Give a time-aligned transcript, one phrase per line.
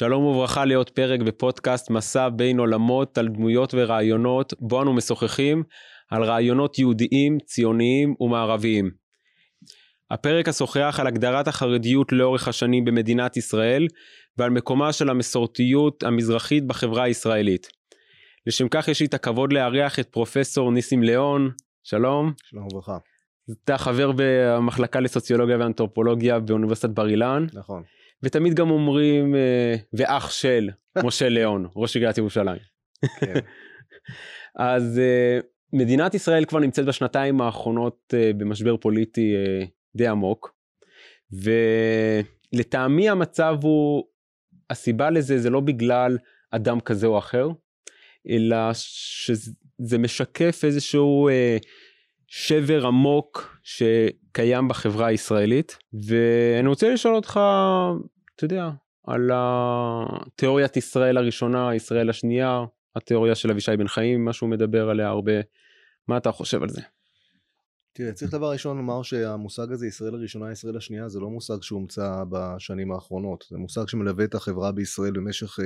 [0.00, 5.62] שלום וברכה לעוד פרק בפודקאסט מסע בין עולמות על דמויות ורעיונות בו אנו משוחחים
[6.10, 8.90] על רעיונות יהודיים, ציוניים ומערביים.
[10.10, 13.86] הפרק השוחח על הגדרת החרדיות לאורך השנים במדינת ישראל
[14.38, 17.68] ועל מקומה של המסורתיות המזרחית בחברה הישראלית.
[18.46, 21.50] לשם כך יש לי את הכבוד לארח את פרופסור ניסים ליאון,
[21.82, 22.32] שלום.
[22.44, 22.98] שלום וברכה.
[23.64, 27.46] אתה חבר במחלקה לסוציולוגיה ואנתרופולוגיה באוניברסיטת בר אילן.
[27.54, 27.82] נכון.
[28.22, 30.70] ותמיד גם אומרים אה, ואח של
[31.04, 32.58] משה ליאון, ראש עיריית ירושלים.
[33.20, 33.34] כן.
[34.56, 35.38] אז אה,
[35.72, 39.34] מדינת ישראל כבר נמצאת בשנתיים האחרונות אה, במשבר פוליטי
[39.96, 40.54] די עמוק,
[42.52, 44.04] ולטעמי המצב הוא,
[44.70, 46.18] הסיבה לזה זה לא בגלל
[46.50, 47.48] אדם כזה או אחר,
[48.28, 51.28] אלא שזה משקף איזשהו
[52.26, 57.40] שבר עמוק שקיים בחברה הישראלית, ואני רוצה לשאול אותך,
[58.36, 58.70] אתה יודע,
[59.06, 62.64] על התיאוריית ישראל הראשונה, ישראל השנייה,
[62.96, 65.32] התיאוריה של אבישי בן חיים, מה שהוא מדבר עליה הרבה,
[66.08, 66.80] מה אתה חושב על זה?
[67.92, 72.24] תראה, צריך דבר ראשון לומר שהמושג הזה, ישראל הראשונה, ישראל השנייה, זה לא מושג שהומצא
[72.30, 73.44] בשנים האחרונות.
[73.50, 75.64] זה מושג שמלווה את החברה בישראל במשך אה,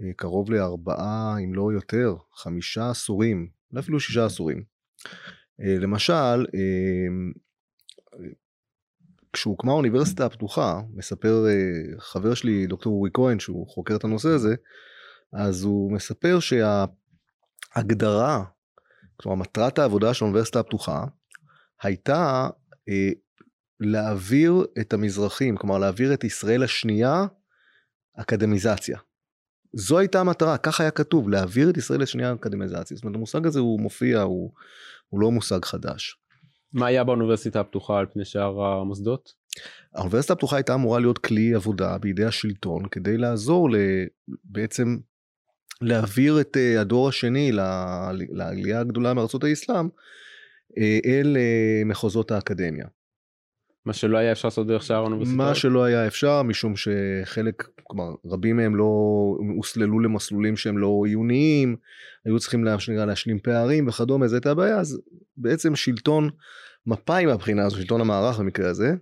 [0.00, 4.64] אה, קרוב לארבעה, אם לא יותר, חמישה עשורים, אפילו שישה עשורים.
[5.60, 7.08] אה, למשל, אה,
[9.32, 14.54] כשהוקמה האוניברסיטה הפתוחה, מספר אה, חבר שלי, דוקטור אורי כהן, שהוא חוקר את הנושא הזה,
[15.32, 16.38] אז הוא מספר
[17.74, 18.44] שההגדרה,
[19.16, 21.04] כלומר מטרת העבודה של האוניברסיטה הפתוחה,
[21.82, 22.48] הייתה
[23.80, 27.26] להעביר את המזרחים, כלומר להעביר את ישראל השנייה,
[28.16, 28.98] אקדמיזציה.
[29.72, 32.96] זו הייתה המטרה, כך היה כתוב, להעביר את ישראל השנייה אקדמיזציה.
[32.96, 34.52] זאת אומרת, המושג הזה הוא מופיע, הוא,
[35.08, 36.16] הוא לא מושג חדש.
[36.72, 39.32] מה היה באוניברסיטה הפתוחה על פני שאר המוסדות?
[39.94, 43.68] האוניברסיטה הפתוחה הייתה אמורה להיות כלי עבודה בידי השלטון כדי לעזור
[44.44, 44.96] בעצם
[45.80, 47.52] להעביר את אה, הדור השני
[48.30, 49.88] לעלייה הגדולה מארצות האסלאם
[50.78, 52.86] אה, אל אה, מחוזות האקדמיה.
[53.86, 55.36] מה שלא היה אפשר לעשות דרך שאר האוניברסיטאות?
[55.36, 58.84] מה שלא היה אפשר משום שחלק, כלומר רבים מהם לא
[59.56, 61.76] הוסללו למסלולים שהם לא עיוניים,
[62.24, 65.00] היו צריכים להשנראה להשלים פערים וכדומה, זו הייתה הבעיה, אז
[65.36, 66.30] בעצם שלטון
[66.86, 68.94] מפא"י מהבחינה הזו, שלטון המערך במקרה הזה,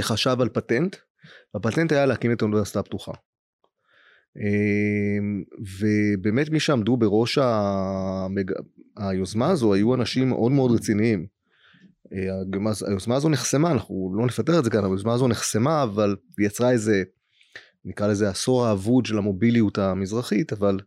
[0.00, 0.96] חשב על פטנט,
[1.54, 3.12] הפטנט היה להקים את האוניברסיטה הפתוחה.
[4.36, 5.42] אמ,
[5.80, 8.52] ובאמת מי שעמדו בראש המג...
[8.96, 11.35] היוזמה הזו היו אנשים מאוד מאוד רציניים.
[12.12, 16.16] אה, היוזמה הזו נחסמה, אנחנו לא נפטר את זה כאן, אבל היוזמה הזו נחסמה, אבל
[16.38, 17.02] היא יצרה איזה,
[17.84, 20.78] נקרא לזה עשור האבוד של המוביליות המזרחית, אבל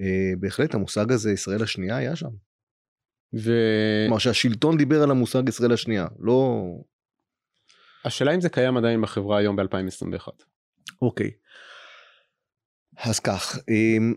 [0.00, 2.30] אה, בהחלט המושג הזה, ישראל השנייה, היה שם.
[3.36, 3.52] ו...
[4.06, 6.64] כלומר שהשלטון דיבר על המושג ישראל השנייה, לא...
[8.04, 10.28] השאלה אם זה קיים עדיין בחברה היום ב-2021.
[11.02, 11.30] אוקיי.
[12.96, 14.14] אז כך, אמ,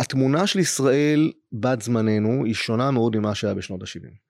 [0.00, 4.29] התמונה של ישראל בת זמננו היא שונה מאוד ממה שהיה בשנות ה-70.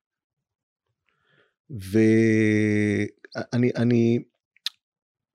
[1.70, 4.18] ואני, אני,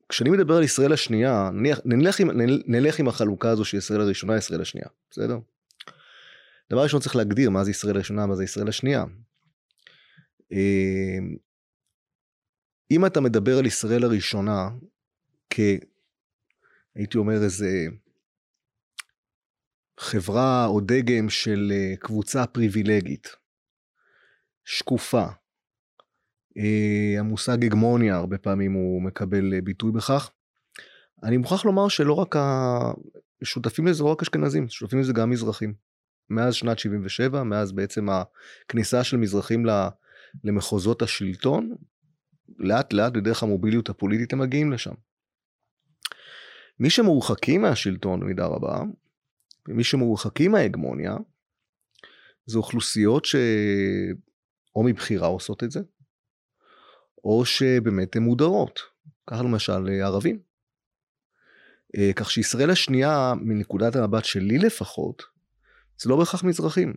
[0.10, 2.30] כשאני מדבר על ישראל השנייה, נלך, נלך, עם,
[2.68, 5.38] נלך עם החלוקה הזו של ישראל הראשונה, ישראל השנייה, בסדר?
[6.70, 9.04] דבר ראשון צריך להגדיר מה זה ישראל הראשונה, מה זה ישראל השנייה.
[10.52, 11.36] אמ,
[12.92, 14.70] אם אתה מדבר על ישראל הראשונה
[15.50, 15.60] כ...
[16.96, 17.86] הייתי אומר איזה
[20.00, 23.28] חברה או דגם של אה, קבוצה פריבילגית,
[24.66, 25.26] שקופה.
[26.58, 30.32] אה, המושג הגמוניה הרבה פעמים הוא מקבל אה, ביטוי בכך.
[31.24, 32.36] אני מוכרח לומר שלא רק
[33.42, 35.74] השותפים לזה לא רק אשכנזים, שותפים לזה גם מזרחים.
[36.30, 39.66] מאז שנת 77, מאז בעצם הכניסה של מזרחים
[40.44, 41.76] למחוזות השלטון,
[42.58, 44.94] לאט לאט בדרך המוביליות הפוליטית הם מגיעים לשם.
[46.80, 48.84] מי שמורחקים מהשלטון במידה רבה,
[49.68, 51.16] ומי שמורחקים מההגמוניה,
[52.46, 55.80] זה אוכלוסיות שאו מבחירה עושות את זה,
[57.26, 58.80] או שבאמת הן מודרות.
[59.28, 60.40] ככה למשל ערבים.
[61.98, 65.24] אה, כך שישראל השנייה, מנקודת המבט שלי לפחות,
[65.98, 66.94] זה לא בהכרח מזרחים.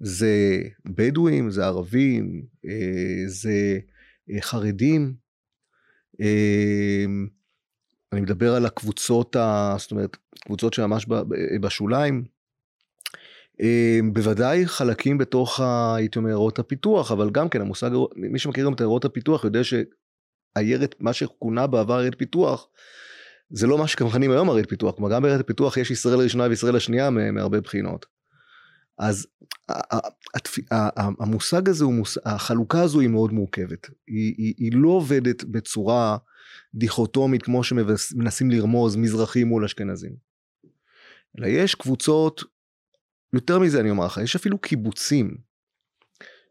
[0.00, 3.78] זה בדואים, זה ערבים, אה, זה
[4.30, 5.14] אה, חרדים.
[8.12, 11.06] אני מדבר על הקבוצות, ה, זאת אומרת, קבוצות שממש
[11.60, 12.24] בשוליים.
[14.12, 15.60] בוודאי חלקים בתוך,
[15.96, 19.60] הייתי אומר, עיירות הפיתוח, אבל גם כן המושג, מי שמכיר גם את עיירות הפיתוח יודע
[19.64, 22.68] שעיירת, מה שכונה בעבר עיירת פיתוח,
[23.50, 26.76] זה לא מה שמכנים היום עיירת פיתוח, כלומר גם בעיירת הפיתוח יש ישראל הראשונה וישראל
[26.76, 28.06] השנייה מהרבה בחינות.
[28.98, 29.26] אז
[31.20, 31.84] המושג הזה,
[32.24, 33.86] החלוקה הזו היא מאוד מורכבת.
[34.06, 36.16] היא, היא, היא לא עובדת בצורה
[36.74, 40.16] דיכוטומית כמו שמנסים לרמוז מזרחים מול אשכנזים.
[41.38, 42.44] אלא יש קבוצות,
[43.36, 45.36] יותר מזה אני אומר לך, יש אפילו קיבוצים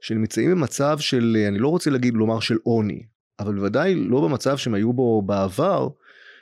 [0.02, 3.04] שנמצאים במצב של, אני לא רוצה להגיד לומר של עוני,
[3.40, 5.88] אבל בוודאי לא במצב שהם היו בו בעבר,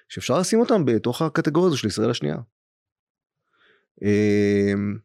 [0.09, 2.37] שאפשר לשים אותם בתוך הקטגוריה הזו של ישראל השנייה.
[4.01, 4.97] אמ,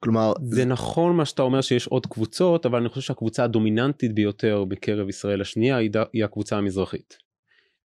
[0.00, 4.64] כלומר זה נכון מה שאתה אומר שיש עוד קבוצות אבל אני חושב שהקבוצה הדומיננטית ביותר
[4.64, 5.76] בקרב ישראל השנייה
[6.12, 7.16] היא הקבוצה המזרחית.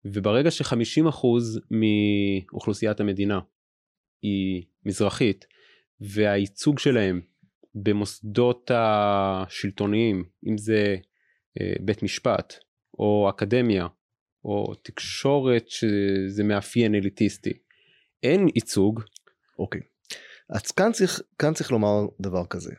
[0.05, 1.27] וברגע ש-50%
[1.71, 3.39] מאוכלוסיית המדינה
[4.21, 5.45] היא מזרחית
[6.01, 7.21] והייצוג שלהם
[7.75, 10.95] במוסדות השלטוניים אם זה
[11.61, 12.53] אה, בית משפט
[12.99, 13.87] או אקדמיה
[14.43, 17.53] או תקשורת שזה מאפיין אליטיסטי
[18.23, 19.01] אין ייצוג.
[19.59, 19.81] אוקיי.
[20.49, 22.71] אז כאן צריך, כאן צריך לומר דבר כזה.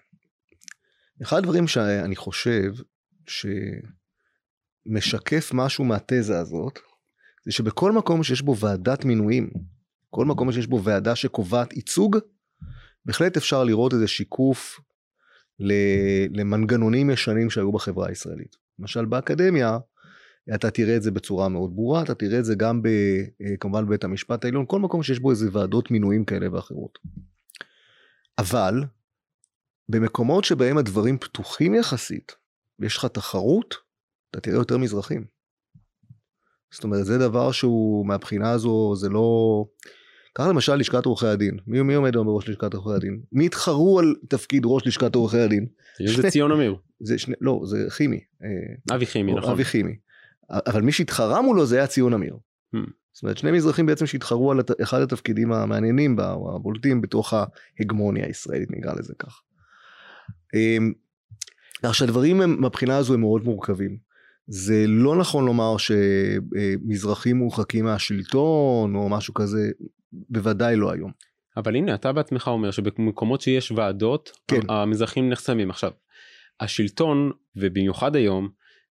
[1.23, 2.73] אחד הדברים שאני חושב
[4.87, 6.79] שמשקף משהו מהתזה הזאת
[7.44, 9.50] זה שבכל מקום שיש בו ועדת מינויים,
[10.11, 12.17] כל מקום שיש בו ועדה שקובעת ייצוג,
[13.08, 14.81] בהחלט אפשר לראות איזה שיקוף
[16.31, 18.56] למנגנונים ישנים שהיו בחברה הישראלית.
[18.78, 19.78] למשל באקדמיה,
[20.55, 23.87] אתה תראה את זה בצורה מאוד ברורה, אתה תראה את זה גם ב, אה, כמובן
[23.87, 26.99] בבית המשפט העליון, כל מקום שיש בו איזה ועדות מינויים כאלה ואחרות.
[28.38, 28.84] אבל
[29.88, 32.32] במקומות שבהם הדברים פתוחים יחסית,
[32.78, 33.75] ויש לך תחרות,
[34.31, 35.25] אתה תראה יותר מזרחים.
[36.70, 39.64] זאת אומרת, זה דבר שהוא מהבחינה הזו, זה לא...
[40.38, 41.58] קח למשל לשכת עורכי הדין.
[41.67, 43.20] מי, מי עומד בראש לשכת עורכי הדין?
[43.32, 45.67] מי התחרו על תפקיד ראש לשכת עורכי הדין?
[46.06, 46.76] זה ציון אמיר.
[47.00, 48.20] זה שני, לא, זה כימי.
[48.43, 49.50] אה, אבי כימי, נכון.
[49.50, 49.96] אבי כימי.
[50.50, 52.37] אבל מי שהתחרה מולו זה היה ציון אמיר.
[52.75, 52.79] Hmm.
[53.12, 58.94] זאת אומרת שני מזרחים בעצם שהתחרו על אחד התפקידים המעניינים הבולטים בתוך ההגמוניה הישראלית נקרא
[58.94, 59.41] לזה כך.
[60.55, 60.93] אמ,
[61.82, 63.96] כך שהדברים הם מבחינה הזו הם מאוד מורכבים.
[64.46, 69.70] זה לא נכון לומר שמזרחים מורחקים מהשלטון או משהו כזה,
[70.12, 71.12] בוודאי לא היום.
[71.56, 74.60] אבל הנה אתה בעצמך אומר שבמקומות שיש ועדות כן.
[74.69, 75.90] המזרחים נחסמים עכשיו.
[76.60, 78.49] השלטון ובמיוחד היום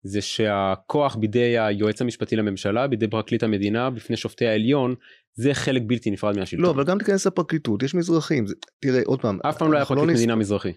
[0.04, 4.96] זה שהכוח בידי היועץ המשפטי לממשלה בידי פרקליט המדינה בפני שופטי העליון
[5.34, 6.66] זה חלק בלתי נפרד מהשלטון.
[6.66, 9.84] לא אבל גם תיכנס לפרקליטות יש מזרחים זה, תראה עוד פעם אף פעם לא היה
[9.84, 10.74] לא פרקליט לא מדינה מזרחי.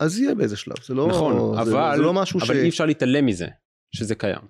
[0.00, 2.58] אז יהיה באיזה שלב זה לא נכון זה, אבל זה לא משהו אבל ש...
[2.58, 3.46] אי אפשר להתעלם מזה
[3.92, 4.40] שזה קיים.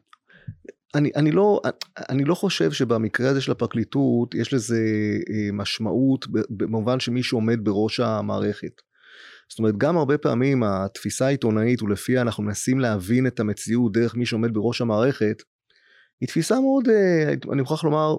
[0.95, 1.61] אני, אני, לא,
[2.09, 4.81] אני לא חושב שבמקרה הזה של הפרקליטות יש לזה
[5.31, 8.83] אה, משמעות במובן שמישהו עומד בראש המערכת.
[9.49, 14.27] זאת אומרת גם הרבה פעמים התפיסה העיתונאית ולפיה אנחנו מנסים להבין את המציאות דרך מי
[14.27, 15.43] שעומד בראש המערכת
[16.21, 18.17] היא תפיסה מאוד אה, אני מוכרח לומר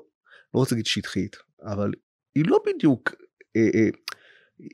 [0.53, 1.91] לא רוצה להגיד שטחית אבל
[2.35, 3.15] היא לא בדיוק
[3.55, 3.89] אה,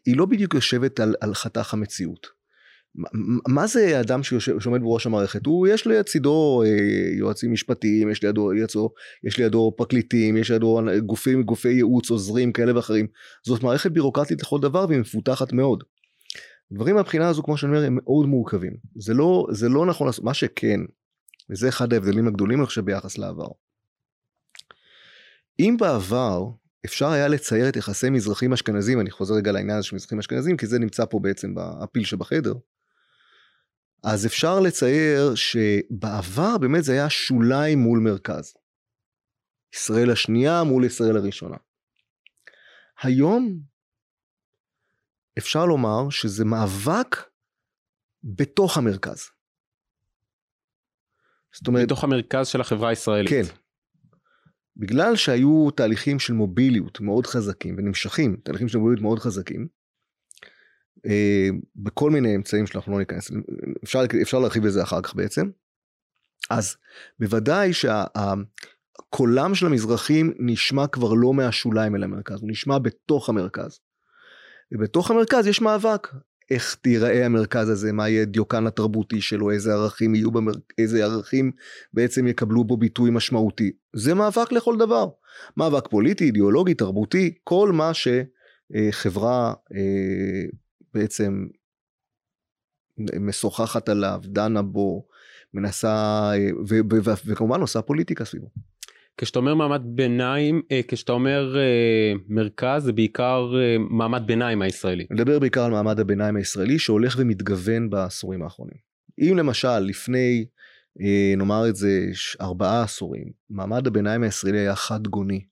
[0.05, 2.40] היא לא בדיוק יושבת על, על חתך המציאות.
[3.47, 5.45] מה זה אדם שעומד בראש המערכת?
[5.45, 6.63] הוא יש ליצידו
[7.17, 8.89] יועצים משפטיים, יש לידו, יצו,
[9.23, 13.07] יש לידו פרקליטים, יש לידו גופים, גופי ייעוץ, עוזרים כאלה ואחרים.
[13.45, 15.83] זאת מערכת בירוקרטית לכל דבר והיא מפותחת מאוד.
[16.71, 20.25] דברים מהבחינה הזו כמו שאני אומר הם מאוד מורכבים זה לא זה לא נכון לעשות
[20.25, 20.79] מה שכן
[21.49, 23.47] וזה אחד ההבדלים הגדולים אני חושב ביחס לעבר.
[25.59, 26.49] אם בעבר
[26.85, 30.57] אפשר היה לצייר את יחסי מזרחים אשכנזים אני חוזר רגע לעניין הזה של מזרחים אשכנזים
[30.57, 32.53] כי זה נמצא פה בעצם בפיל שבחדר.
[34.03, 38.53] אז אפשר לצייר שבעבר באמת זה היה שוליים מול מרכז.
[39.73, 41.57] ישראל השנייה מול ישראל הראשונה.
[43.01, 43.59] היום
[45.37, 47.15] אפשר לומר שזה מאבק
[48.23, 49.29] בתוך המרכז.
[51.53, 51.85] זאת אומרת...
[51.85, 53.29] בתוך המרכז של החברה הישראלית.
[53.29, 53.43] כן.
[54.77, 59.67] בגלל שהיו תהליכים של מוביליות מאוד חזקים ונמשכים, תהליכים של מוביליות מאוד חזקים,
[61.75, 63.31] בכל מיני אמצעים שאנחנו לא ניכנס,
[63.83, 65.49] אפשר, אפשר להרחיב בזה אחר כך בעצם,
[66.49, 66.75] אז
[67.19, 73.79] בוודאי שקולם של המזרחים נשמע כבר לא מהשוליים אל המרכז, הוא נשמע בתוך המרכז.
[74.71, 76.07] ובתוך המרכז יש מאבק.
[76.51, 81.51] איך תיראה המרכז הזה, מה יהיה דיוקן התרבותי שלו, איזה ערכים יהיו במרכז, איזה ערכים
[81.93, 83.71] בעצם יקבלו בו ביטוי משמעותי.
[83.95, 85.07] זה מאבק לכל דבר.
[85.57, 90.45] מאבק פוליטי, אידיאולוגי, תרבותי, כל מה שחברה אה,
[90.93, 91.47] בעצם
[93.19, 95.07] משוחחת עליו, דנה בו,
[95.53, 96.31] מנסה,
[97.25, 98.47] וכמובן עושה פוליטיקה סביבו.
[99.17, 105.07] כשאתה אומר מעמד ביניים, אה, כשאתה אומר אה, מרכז זה בעיקר אה, מעמד ביניים הישראלי.
[105.11, 108.77] אני מדבר בעיקר על מעמד הביניים הישראלי שהולך ומתגוון בעשורים האחרונים.
[109.19, 110.45] אם למשל לפני
[111.37, 112.05] נאמר את זה
[112.41, 115.45] ארבעה עשורים מעמד הביניים הישראלי היה חד גוני.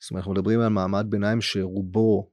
[0.00, 2.30] זאת אומרת אנחנו מדברים על מעמד ביניים שרובו,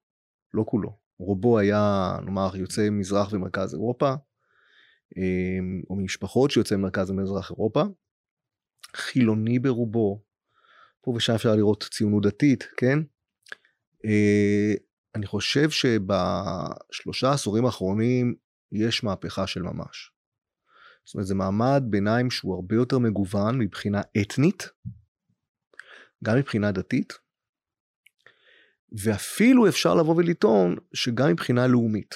[0.53, 4.13] לא כולו, רובו היה, נאמר, יוצא מזרח ומרכז אירופה,
[5.89, 7.83] או ממשפחות שיוצא ממרכז ומזרח אירופה,
[8.95, 10.23] חילוני ברובו,
[11.01, 12.99] פה ושם אפשר לראות ציונות דתית, כן?
[15.15, 18.35] אני חושב שבשלושה עשורים האחרונים
[18.71, 20.11] יש מהפכה של ממש.
[21.05, 24.69] זאת אומרת, זה מעמד ביניים שהוא הרבה יותר מגוון מבחינה אתנית,
[26.23, 27.13] גם מבחינה דתית,
[29.03, 32.15] ואפילו אפשר לבוא ולטעון שגם מבחינה לאומית.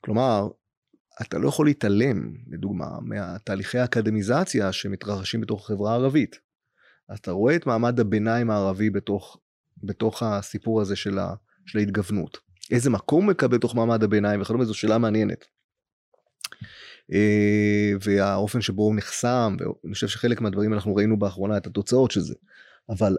[0.00, 0.48] כלומר,
[1.22, 6.36] אתה לא יכול להתעלם, לדוגמה, מהתהליכי האקדמיזציה שמתרחשים בתוך החברה הערבית.
[7.14, 9.38] אתה רואה את מעמד הביניים הערבי בתוך,
[9.82, 11.34] בתוך הסיפור הזה של, ה,
[11.66, 12.38] של ההתגוונות.
[12.70, 15.44] איזה מקום מקבל בתוך מעמד הביניים וכדומה, זו שאלה מעניינת.
[17.12, 22.20] אה, והאופן שבו הוא נחסם, ואני חושב שחלק מהדברים אנחנו ראינו באחרונה את התוצאות של
[22.20, 22.34] זה.
[22.88, 23.16] אבל.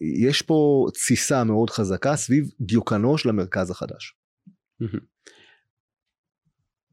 [0.00, 4.14] יש פה תסיסה מאוד חזקה סביב דיוקנו של המרכז החדש.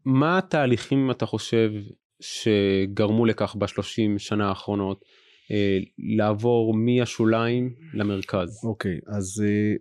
[0.05, 1.71] מה התהליכים אתה חושב
[2.19, 5.05] שגרמו לכך בשלושים שנה האחרונות
[5.51, 5.77] אה,
[6.17, 8.65] לעבור מהשוליים למרכז?
[8.65, 9.73] אוקיי, okay, אז אה,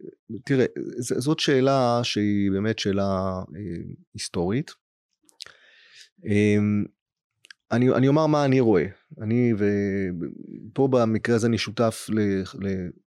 [0.44, 0.66] תראה,
[0.98, 3.02] זאת שאלה שהיא באמת שאלה
[3.56, 4.70] אה, היסטורית.
[6.24, 6.84] אמ,
[7.72, 8.84] אני, אני אומר מה אני רואה.
[9.22, 12.06] אני, ופה במקרה הזה אני שותף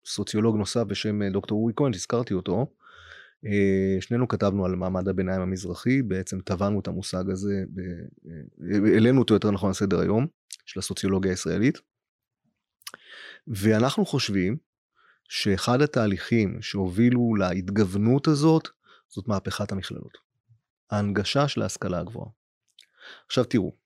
[0.05, 2.67] לסוציולוג נוסף בשם דוקטור אורי כהן, הזכרתי אותו.
[4.01, 7.65] שנינו כתבנו על מעמד הביניים המזרחי, בעצם טבענו את המושג הזה,
[8.93, 10.27] העלינו אותו יותר נכון לסדר היום,
[10.65, 11.79] של הסוציולוגיה הישראלית.
[13.47, 14.57] ואנחנו חושבים
[15.29, 18.69] שאחד התהליכים שהובילו להתגוונות הזאת,
[19.09, 20.19] זאת מהפכת המכללות.
[20.91, 22.29] ההנגשה של ההשכלה הגבוהה.
[23.27, 23.82] עכשיו תראו,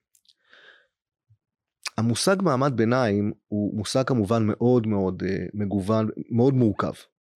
[1.99, 6.93] המושג מעמד ביניים הוא מושג כמובן מאוד מאוד uh, מגוון, מאוד מורכב,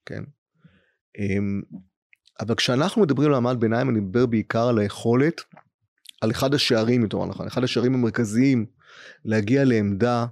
[0.06, 0.22] כן?
[1.18, 1.76] Um,
[2.40, 5.40] אבל כשאנחנו מדברים על מעמד ביניים אני מדבר בעיקר על היכולת,
[6.20, 8.66] על אחד השערים יותר נכון, אחד השערים המרכזיים
[9.24, 10.26] להגיע לעמדה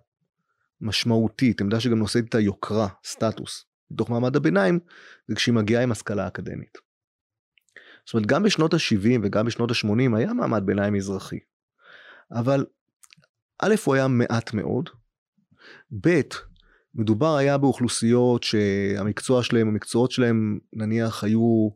[0.80, 4.78] משמעותית, עמדה שגם נושאת את היוקרה, סטטוס, בתוך מעמד הביניים,
[5.28, 6.78] זה כשהיא מגיעה עם השכלה אקדמית.
[8.06, 11.38] זאת אומרת, גם בשנות ה-70 וגם בשנות ה-80 היה מעמד ביניים מזרחי.
[12.32, 12.66] אבל
[13.62, 14.90] א', הוא היה מעט מאוד,
[16.00, 16.20] ב',
[16.94, 21.68] מדובר היה באוכלוסיות שהמקצוע שלהם, המקצועות שלהם נניח היו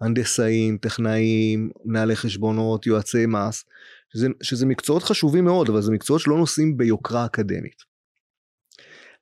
[0.00, 3.64] הנדסאים, טכנאים, מנהלי חשבונות, יועצי מס,
[4.12, 7.90] שזה, שזה מקצועות חשובים מאוד, אבל זה מקצועות שלא נושאים ביוקרה אקדמית.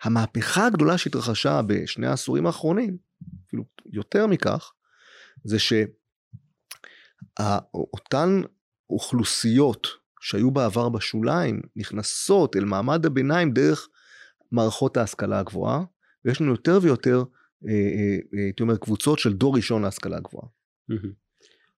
[0.02, 2.96] המהפכה הגדולה שהתרחשה בשני העשורים האחרונים,
[3.46, 4.72] אפילו יותר מכך,
[5.44, 5.56] זה
[7.38, 8.40] שאותן
[8.90, 9.86] אוכלוסיות
[10.20, 13.88] שהיו בעבר בשוליים נכנסות אל מעמד הביניים דרך
[14.52, 15.84] מערכות ההשכלה הגבוהה,
[16.24, 17.22] ויש לנו יותר ויותר,
[17.68, 20.48] אה, אה, אה, הייתי אומר, קבוצות של דור ראשון להשכלה הגבוהה.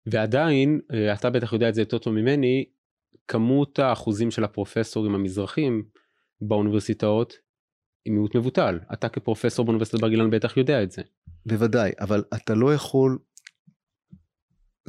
[0.07, 0.81] ועדיין,
[1.13, 2.65] אתה בטח יודע את זה יותר טוב ממני,
[3.29, 5.83] כמות האחוזים של הפרופסורים המזרחים
[6.41, 7.35] באוניברסיטאות
[8.05, 8.79] היא מיעוט מבוטל.
[8.93, 11.03] אתה כפרופסור באוניברסיטת בר גילן בטח יודע את זה.
[11.47, 13.19] בוודאי, אבל אתה לא יכול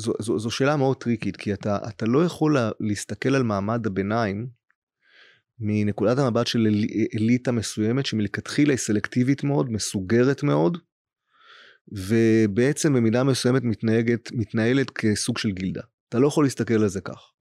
[0.01, 4.48] זו, זו, זו שאלה מאוד טריקית, כי אתה, אתה לא יכול להסתכל על מעמד הביניים
[5.60, 10.77] מנקודת המבט של אל, אליטה מסוימת שמלכתחילה היא סלקטיבית מאוד, מסוגרת מאוד,
[11.88, 15.81] ובעצם במידה מסוימת מתנהגת, מתנהלת כסוג של גילדה.
[16.10, 17.31] אתה לא יכול להסתכל על זה כך.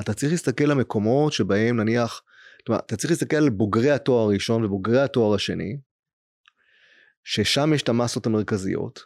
[0.00, 2.22] אתה צריך להסתכל על מקומות שבהם נניח,
[2.68, 5.78] אומרת, אתה צריך להסתכל על בוגרי התואר הראשון ובוגרי התואר השני,
[7.24, 9.00] ששם יש את המסות המרכזיות,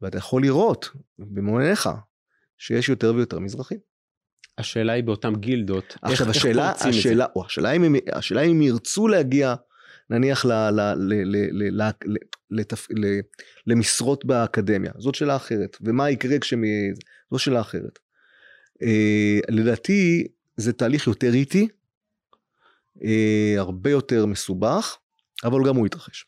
[0.00, 1.88] ואתה יכול לראות במו עיניך
[2.62, 3.78] שיש יותר ויותר מזרחים.
[4.58, 5.96] השאלה היא באותם גילדות.
[6.02, 9.54] עכשיו איך, השאלה, איך השאלה, או, השאלה, אם, השאלה אם ירצו להגיע
[10.10, 12.16] נניח ל, ל, ל, ל, ל, ל, ל,
[12.50, 13.20] לתפ, ל,
[13.66, 16.64] למשרות באקדמיה, זאת שאלה אחרת, ומה יקרה כשהם,
[17.30, 17.98] זו שאלה אחרת.
[18.82, 20.26] אה, לדעתי
[20.56, 21.68] זה תהליך יותר איטי,
[23.04, 24.96] אה, הרבה יותר מסובך,
[25.44, 26.24] אבל גם הוא יתרחש.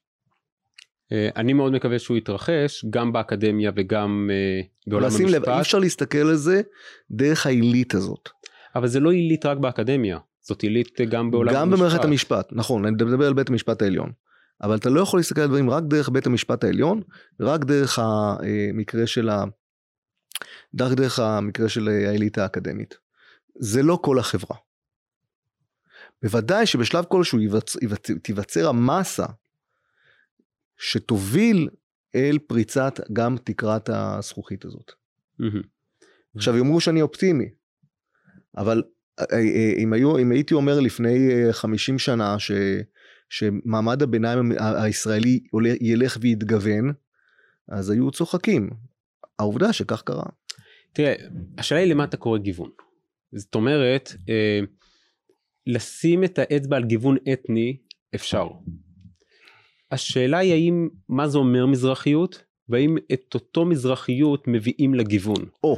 [1.13, 5.31] אה, אני מאוד מקווה שהוא יתרחש גם באקדמיה וגם אה, בעולם המשפט.
[5.31, 6.63] לב, אי אפשר להסתכל על זה
[7.11, 8.29] דרך העילית הזאת.
[8.75, 11.73] אבל זה לא עילית רק באקדמיה, זאת עילית גם בעולם גם המשפט.
[11.73, 14.13] גם במערכת המשפט, נכון, אני מדבר על בית המשפט העליון.
[14.63, 17.03] אבל אתה לא יכול להסתכל על דברים רק דרך בית המשפט העליון,
[17.41, 19.45] רק דרך המקרה של ה...
[20.81, 22.99] רק דרך המקרה של העילית האקדמית.
[23.59, 24.57] זה לא כל החברה.
[26.23, 27.39] בוודאי שבשלב כלשהו
[28.23, 29.27] תיווצר המסה
[30.79, 31.69] שתוביל
[32.15, 34.93] אל פריצת גם תקרת הזכוכית הזאת.
[36.37, 37.49] עכשיו יאמרו שאני אופטימי,
[38.57, 38.83] אבל
[39.21, 42.53] אה, אה, אם, היו, אם הייתי אומר לפני 50 אה, שנה ש,
[43.29, 45.41] שמעמד הביניים הישראלי
[45.81, 46.93] ילך ויתגוון,
[47.69, 48.71] אז היו צוחקים.
[49.39, 50.25] העובדה שכך קרה.
[50.93, 51.15] תראה,
[51.59, 52.71] השאלה היא למה אתה קורא גיוון.
[53.33, 54.61] זאת אומרת, אה,
[55.67, 57.77] לשים את האצבע על גיוון אתני
[58.15, 58.49] אפשר.
[59.91, 65.45] השאלה היא האם, מה זה אומר מזרחיות, והאם את אותו מזרחיות מביאים לגיוון.
[65.65, 65.77] או,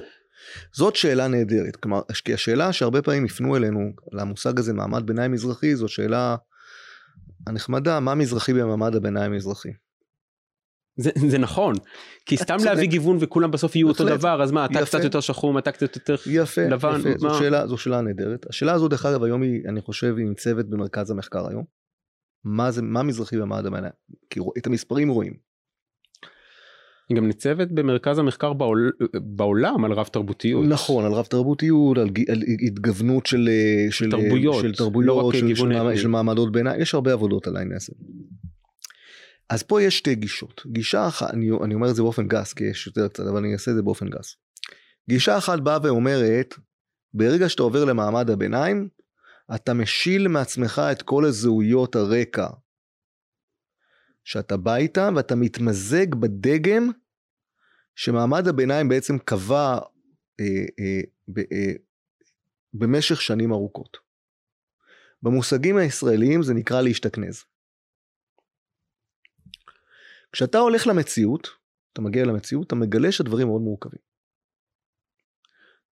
[0.73, 1.77] זאת שאלה נהדרת.
[1.77, 3.81] כלומר, כי השאלה שהרבה פעמים יפנו אלינו
[4.13, 6.37] למושג הזה מעמד ביניים מזרחי, זו שאלה
[7.47, 9.69] הנחמדה, מה מזרחי במעמד הביניים המזרחי.
[10.97, 11.75] זה, זה נכון,
[12.27, 12.57] כי סתם.
[12.65, 14.05] להביא גיוון וכולם בסוף יהיו אותו.
[14.05, 14.85] דבר, אז מה, אתה יפה.
[14.85, 17.39] קצת יותר שחום, אתה קצת יותר יפה, לבן, יפה, זו מה?
[17.39, 18.47] שאלה, זו שאלה נהדרת.
[18.51, 21.65] השאלה הזו דרך אגב היום היא, אני חושב, היא ניצבת במרכז המחקר היום.
[22.47, 23.93] מה זה, מה מזרחי במעמד הביניים?
[24.31, 25.33] כי רוא- את המספרים רואים.
[27.09, 30.65] היא גם ניצבת במרכז המחקר בעול, בעולם על רב תרבותיות.
[30.69, 35.35] נכון, על רב תרבותיות, על, על התגוונות של, אה, של, אה, תרבויות, של, לא תרבויות,
[35.35, 35.97] רק של, של, מעמד-.
[35.97, 37.93] של מעמדות ביניים, יש הרבה עבודות על העניין הזה.
[39.51, 40.63] אז פה יש שתי גישות.
[40.67, 43.53] גישה אחת, אני, אני אומר את זה באופן גס, כי יש יותר קצת, אבל אני
[43.53, 44.37] אעשה את זה באופן גס.
[45.11, 46.55] גישה אחת באה ואומרת,
[47.15, 48.89] ברגע שאתה עובר למעמד הביניים,
[49.55, 52.47] אתה משיל מעצמך את כל הזהויות הרקע
[54.25, 56.91] שאתה בא איתם, ואתה מתמזג בדגם
[57.95, 59.79] שמעמד הביניים בעצם קבע
[60.41, 61.73] אה, אה, ב, אה,
[62.75, 63.97] במשך שנים ארוכות.
[65.23, 67.45] במושגים הישראליים זה נקרא להשתכנז.
[70.33, 71.49] כשאתה הולך למציאות,
[71.93, 74.01] אתה מגיע למציאות, אתה מגלה שהדברים מאוד מורכבים.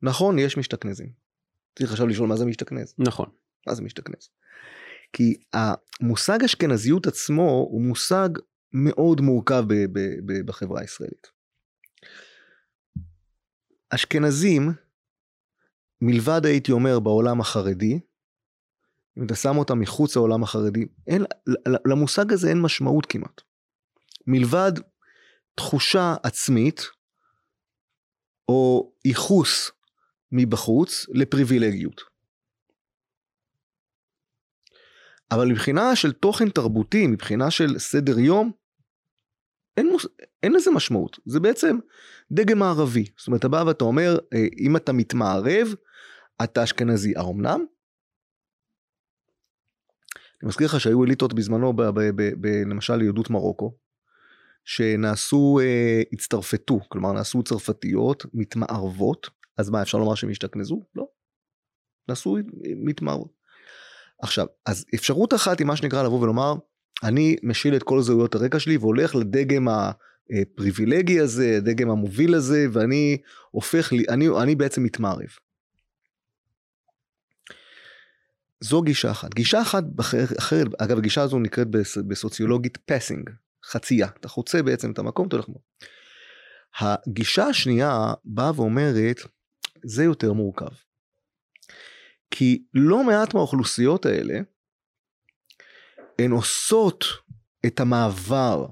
[0.02, 1.12] נכון, יש משתכנזים.
[1.78, 2.94] צריך עכשיו לשאול מה זה משתכנז.
[2.98, 3.43] נכון.
[3.66, 4.30] מה זה משתכנז?
[5.12, 8.28] כי המושג אשכנזיות עצמו הוא מושג
[8.72, 11.26] מאוד מורכב ב- ב- ב- בחברה הישראלית.
[13.90, 14.72] אשכנזים,
[16.00, 18.00] מלבד הייתי אומר בעולם החרדי,
[19.18, 21.24] אם אתה שם אותם מחוץ לעולם החרדי, אין,
[21.86, 23.40] למושג הזה אין משמעות כמעט.
[24.26, 24.72] מלבד
[25.54, 26.82] תחושה עצמית,
[28.48, 29.70] או ייחוס
[30.32, 32.13] מבחוץ לפריבילגיות.
[35.34, 38.52] אבל מבחינה של תוכן תרבותי, מבחינה של סדר יום,
[39.76, 40.06] אין, מוס...
[40.42, 41.18] אין לזה משמעות.
[41.26, 41.78] זה בעצם
[42.32, 43.04] דגם מערבי.
[43.16, 45.74] זאת אומרת, אתה בא ואתה אומר, אה, אם אתה מתמערב,
[46.44, 47.16] אתה אשכנזי.
[47.16, 47.64] האומנם?
[50.42, 53.74] אני מזכיר לך שהיו אליטות בזמנו, ב- ב- ב- ב- למשל ליהדות מרוקו,
[54.64, 60.82] שנעשו, אה, הצטרפתו, כלומר נעשו צרפתיות, מתמערבות, אז מה, אפשר לומר שהם השתכנזו?
[60.94, 61.06] לא.
[62.08, 62.36] נעשו
[62.76, 63.43] מתמערבות.
[64.24, 66.54] עכשיו, אז אפשרות אחת היא מה שנקרא לבוא ולומר,
[67.02, 73.18] אני משיל את כל זהויות הרקע שלי והולך לדגם הפריבילגי הזה, הדגם המוביל הזה, ואני
[73.50, 75.28] הופך לי, אני, אני בעצם מתמערב.
[78.60, 79.34] זו גישה אחת.
[79.34, 79.84] גישה אחת
[80.38, 83.30] אחרת, אגב הגישה הזו נקראת בס- בסוציולוגית פסינג,
[83.64, 84.08] חצייה.
[84.20, 85.60] אתה חוצה בעצם את המקום, אתה הולך בו.
[86.80, 89.20] הגישה השנייה באה ואומרת,
[89.84, 90.83] זה יותר מורכב.
[92.36, 94.34] כי לא מעט מהאוכלוסיות האלה,
[96.18, 97.04] הן עושות
[97.66, 98.66] את המעבר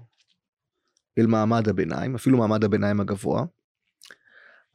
[1.18, 3.44] אל מעמד הביניים, אפילו מעמד הביניים הגבוה,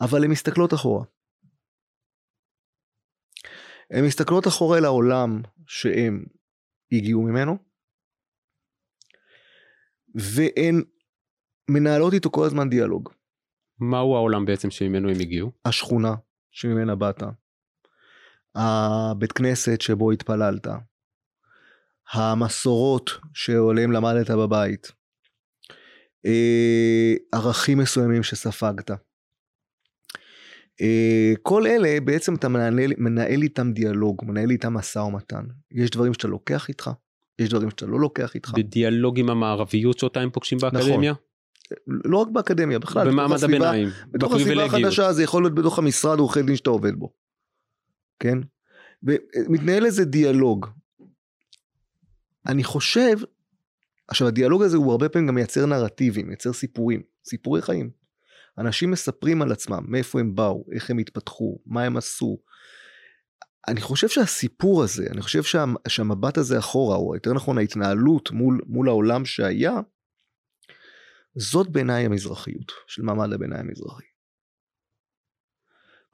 [0.01, 1.05] אבל הן מסתכלות אחורה.
[3.91, 6.25] הן מסתכלות אחורה אל העולם שהם
[6.91, 7.57] הגיעו ממנו,
[10.15, 10.75] והן
[11.69, 13.09] מנהלות איתו כל הזמן דיאלוג.
[13.79, 15.51] מהו העולם בעצם שממנו הם הגיעו?
[15.65, 16.15] השכונה
[16.51, 17.23] שממנה באת,
[18.57, 20.67] הבית כנסת שבו התפללת,
[22.13, 24.91] המסורות שעליהם למדת בבית,
[26.25, 28.91] אה, ערכים מסוימים שספגת.
[30.81, 35.45] אה, כל אלה בעצם אתה מנהל, מנהל איתם דיאלוג, מנהל איתם משא ומתן.
[35.71, 36.91] יש דברים שאתה לוקח איתך,
[37.39, 38.51] יש דברים שאתה לא לוקח איתך.
[38.55, 41.13] בדיאלוג עם המערביות שאותה הם פוגשים נכון, באקדמיה?
[41.87, 43.07] לא רק באקדמיה, בכלל.
[43.07, 44.91] במעמד הסביבה- הביניים, בתוך הסביבה בפריבילגיות.
[44.91, 47.13] החדשה זה יכול להיות בתוך המשרד עורכי דין שאתה עובד בו.
[48.19, 48.37] כן?
[49.03, 50.65] ומתנהל איזה דיאלוג.
[52.47, 53.17] אני חושב,
[54.07, 57.89] עכשיו הדיאלוג הזה הוא הרבה פעמים גם מייצר נרטיבים, מייצר סיפורים, סיפורי חיים.
[58.57, 62.37] אנשים מספרים על עצמם, מאיפה הם באו, איך הם התפתחו, מה הם עשו.
[63.67, 68.61] אני חושב שהסיפור הזה, אני חושב שה, שהמבט הזה אחורה, או יותר נכון ההתנהלות מול,
[68.65, 69.73] מול העולם שהיה,
[71.35, 74.16] זאת בעיניי המזרחיות של מעמד הביניים המזרחי.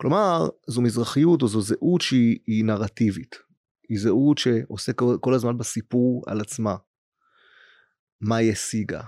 [0.03, 3.35] כלומר, זו מזרחיות או זו זהות שהיא היא נרטיבית.
[3.89, 4.39] היא זהות
[4.95, 6.75] כל- כל הזמן בסיפור על עצמה.
[8.21, 9.01] מה היא השיגה?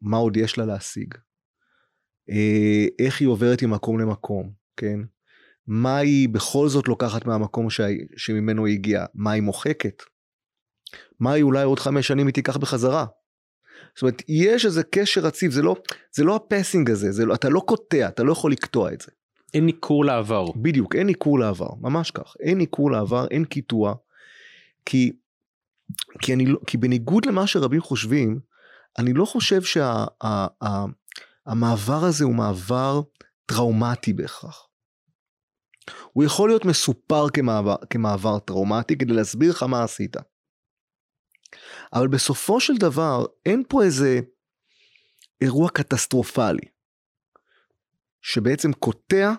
[0.00, 1.14] מה עוד יש לה להשיג?
[2.30, 5.00] אה, איך היא עוברת ממקום למקום, כן?
[5.66, 7.80] מה היא בכל זאת לוקחת מהמקום ש...
[8.16, 9.06] שממנו היא הגיעה?
[9.14, 10.02] מה היא מוחקת?
[11.20, 13.06] מה היא אולי עוד חמש שנים היא תיקח בחזרה?
[13.94, 15.76] זאת אומרת, יש איזה קשר רציף, זה לא,
[16.14, 19.12] זה לא הפסינג הזה, זה לא, אתה לא קוטע, אתה לא יכול לקטוע את זה.
[19.54, 20.44] אין ניכור לעבר.
[20.52, 22.34] בדיוק, אין ניכור לעבר, ממש כך.
[22.40, 23.94] אין ניכור לעבר, אין קיטוע,
[24.84, 25.12] כי,
[26.22, 28.40] כי, אני, לא- כי בניגוד למה שרבים חושבים,
[28.98, 29.62] אני לא חושב
[31.46, 33.00] שהמעבר הזה הוא מעבר
[33.46, 34.68] טראומטי בהכרח.
[36.12, 40.16] הוא יכול להיות מסופר כמעבר, כמעבר טראומטי כדי להסביר לך מה עשית.
[41.92, 44.20] אבל בסופו של דבר אין פה איזה
[45.40, 46.66] אירוע קטסטרופלי
[48.22, 49.32] שבעצם קוטע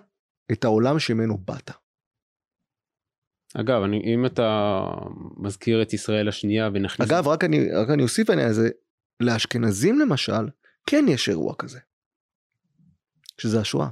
[0.51, 1.71] את העולם שממנו באת.
[3.53, 4.81] אגב, אני, אם אתה
[5.37, 7.11] מזכיר את ישראל השנייה ונכניס...
[7.11, 8.69] אגב, רק אני, רק אני אוסיף העניין הזה,
[9.19, 10.49] לאשכנזים למשל,
[10.85, 11.79] כן יש אירוע כזה.
[13.37, 13.87] שזה השואה.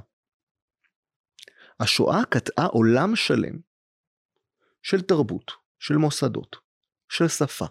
[1.80, 3.58] השואה קטעה עולם שלם
[4.82, 6.56] של תרבות, של מוסדות,
[7.08, 7.66] של שפה,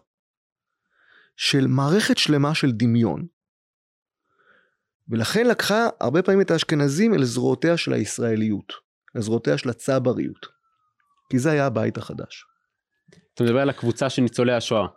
[1.36, 3.28] של מערכת שלמה של דמיון,
[5.10, 8.74] ולכן לקחה הרבה פעמים את האשכנזים אל זרועותיה של הישראליות,
[9.16, 10.46] לזרועותיה של הצבריות,
[11.30, 12.46] כי זה היה הבית החדש.
[13.34, 14.88] אתה מדבר על הקבוצה של ניצולי השואה.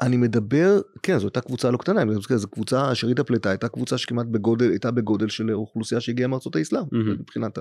[0.00, 2.02] אני מדבר, כן, זו הייתה קבוצה לא קטנה,
[2.36, 6.84] זו קבוצה, שארית הפליטה הייתה קבוצה שכמעט בגודל, הייתה בגודל של אוכלוסייה שהגיעה מארצות האסלאם,
[6.92, 7.12] מהמם.
[7.12, 7.60] מבחינתה.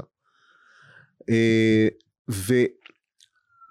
[1.30, 1.88] אה,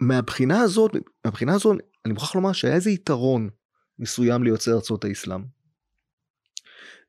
[0.03, 0.91] ומהבחינה הזאת,
[1.25, 3.49] מהבחינה הזאת, אני מוכרח לומר שהיה איזה יתרון
[3.99, 5.60] מסוים ליוצאי ארצות האסלאם.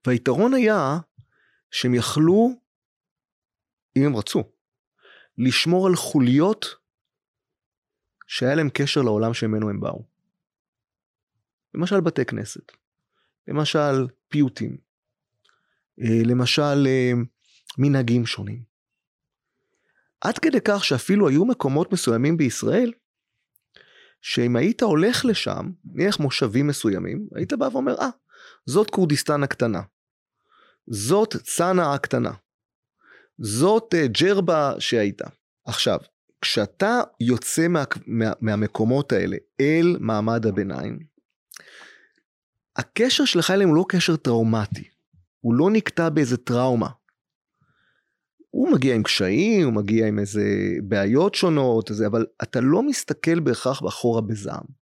[0.08, 1.00] והיתרון היה
[1.72, 2.50] שהם יכלו,
[3.98, 4.44] אם הם רצו,
[5.38, 6.66] לשמור על חוליות
[8.28, 10.06] שהיה להם קשר לעולם שממנו הם באו.
[11.74, 12.72] למשל בתי כנסת,
[13.48, 14.78] למשל פיוטים,
[16.02, 17.12] אה, למשל אה,
[17.78, 18.64] מנהגים שונים.
[20.22, 22.94] עד כדי כך שאפילו היו מקומות מסוימים בישראל,
[24.22, 28.10] שאם היית הולך לשם, נניח מושבים מסוימים, היית בא ואומר, אה,
[28.66, 29.82] זאת כורדיסטן הקטנה,
[30.88, 32.32] זאת צנעא הקטנה,
[33.38, 35.28] זאת אה, ג'רבה שהייתה.
[35.66, 36.00] עכשיו,
[36.42, 41.00] כשאתה יוצא מה, מה, מהמקומות האלה אל מעמד הביניים,
[42.76, 44.90] הקשר שלך אליהם הוא לא קשר טראומטי,
[45.40, 46.90] הוא לא נקטע באיזה טראומה.
[48.50, 50.44] הוא מגיע עם קשיים, הוא מגיע עם איזה
[50.84, 54.81] בעיות שונות, אבל אתה לא מסתכל בהכרח אחורה בזעם.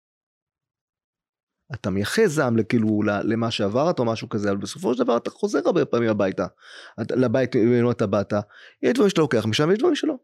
[1.73, 5.59] אתה מייחס זעם כאילו למה שעברת או משהו כזה, אבל בסופו של דבר אתה חוזר
[5.65, 6.47] הרבה פעמים הביתה,
[7.11, 8.33] לבית ממנו אתה באת,
[8.83, 10.15] יש דברים שאתה לוקח משם ויש דברים שלא.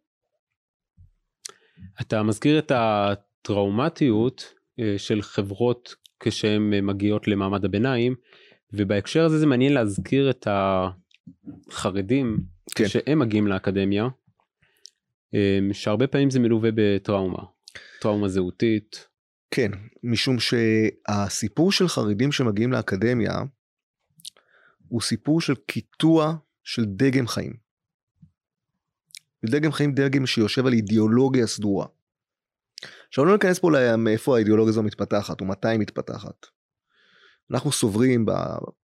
[2.02, 8.16] אתה מזכיר את הטראומטיות אה, של חברות כשהן אה, מגיעות למעמד הביניים,
[8.74, 10.48] ובהקשר הזה זה מעניין להזכיר את
[11.70, 12.38] החרדים
[12.76, 12.86] כן.
[12.86, 14.08] כשהם מגיעים לאקדמיה,
[15.34, 17.44] אה, שהרבה פעמים זה מלווה בטראומה,
[18.02, 19.11] טראומה זהותית.
[19.52, 19.72] כן,
[20.04, 23.34] משום שהסיפור של חרדים שמגיעים לאקדמיה
[24.88, 27.54] הוא סיפור של קיטוע של דגם חיים.
[29.46, 31.86] דגם חיים דגם שיושב על אידיאולוגיה סדורה.
[33.08, 36.46] עכשיו לא ניכנס פה מאיפה האידיאולוגיה הזו מתפתחת ומתי היא מתפתחת.
[37.52, 38.26] אנחנו סוברים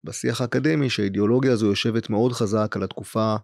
[0.05, 3.37] בשיח האקדמי שהאידיאולוגיה הזו יושבת מאוד חזק על התקופה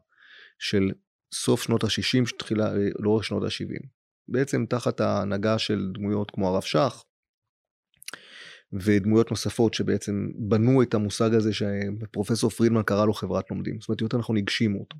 [0.58, 0.90] של
[1.34, 3.86] סוף שנות ה-60, תחילה, לאורך שנות ה-70.
[4.28, 7.04] בעצם תחת ההנהגה של דמויות כמו הרב שך
[8.72, 13.80] ודמויות נוספות שבעצם בנו את המושג הזה שפרופסור פרידמן קרא לו חברת לומדים.
[13.80, 14.96] זאת אומרת, יותר נכון הגשימו אותו.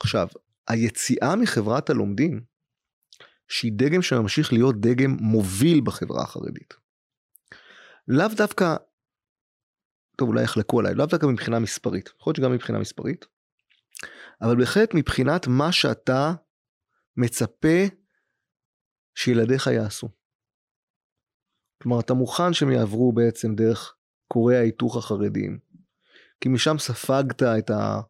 [0.00, 0.28] עכשיו,
[0.68, 2.40] היציאה מחברת הלומדים,
[3.48, 6.74] שהיא דגם שממשיך להיות דגם מוביל בחברה החרדית.
[8.08, 8.76] לאו דווקא,
[10.16, 13.26] טוב אולי יחלקו עליי, לאו דווקא מבחינה מספרית, יכול להיות שגם מבחינה מספרית,
[14.42, 16.32] אבל בהחלט מבחינת מה שאתה
[17.16, 17.78] מצפה
[19.14, 20.08] שילדיך יעשו.
[21.82, 23.94] כלומר, אתה מוכן שהם יעברו בעצם דרך
[24.28, 25.58] קורי ההיתוך החרדיים,
[26.40, 28.00] כי משם ספגת את ה...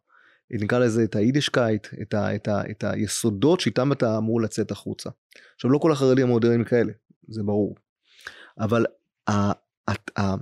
[0.51, 5.09] נקרא לזה את היידישקייט, את, ה, את, ה, את היסודות שאיתם אתה אמור לצאת החוצה.
[5.55, 6.91] עכשיו לא כל החרדים המודרניים כאלה,
[7.27, 7.75] זה ברור.
[8.59, 8.85] אבל
[9.27, 9.51] ה,
[9.89, 10.35] ה, ה,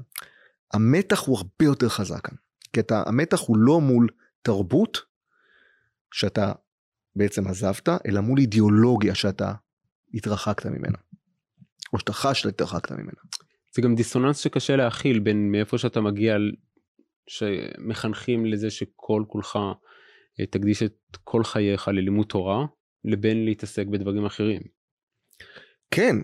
[0.73, 2.35] המתח הוא הרבה יותר חזק כאן.
[2.73, 4.07] כי אתה, המתח הוא לא מול
[4.41, 4.97] תרבות
[6.11, 6.51] שאתה
[7.15, 9.53] בעצם עזבת, אלא מול אידיאולוגיה שאתה
[10.13, 10.97] התרחקת ממנה.
[11.93, 13.21] או שאתה חש שהתרחקת ממנה.
[13.75, 16.35] זה גם דיסוננס שקשה להכיל בין מאיפה שאתה מגיע,
[17.27, 19.55] שמחנכים לזה שכל כולך
[20.39, 22.65] אה, תקדיש את כל חייך ללימוד תורה,
[23.05, 24.61] לבין להתעסק בדברים אחרים.
[25.91, 26.15] כן,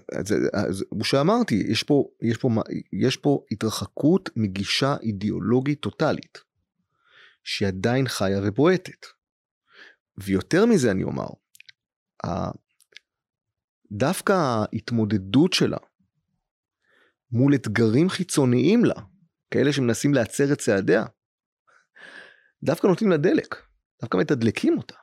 [0.90, 2.50] כמו שאמרתי, יש פה, יש, פה,
[2.94, 6.38] יש פה התרחקות מגישה אידיאולוגית טוטאלית,
[7.44, 9.06] שהיא עדיין חיה ובועטת.
[10.18, 11.28] ויותר מזה אני אומר,
[13.92, 15.78] דווקא ההתמודדות שלה
[17.32, 19.02] מול אתגרים חיצוניים לה,
[19.52, 21.06] כאלה שמנסים להצר את צעדיה,
[22.64, 23.56] דווקא נותנים לה דלק,
[24.02, 24.96] דווקא מתדלקים אותה.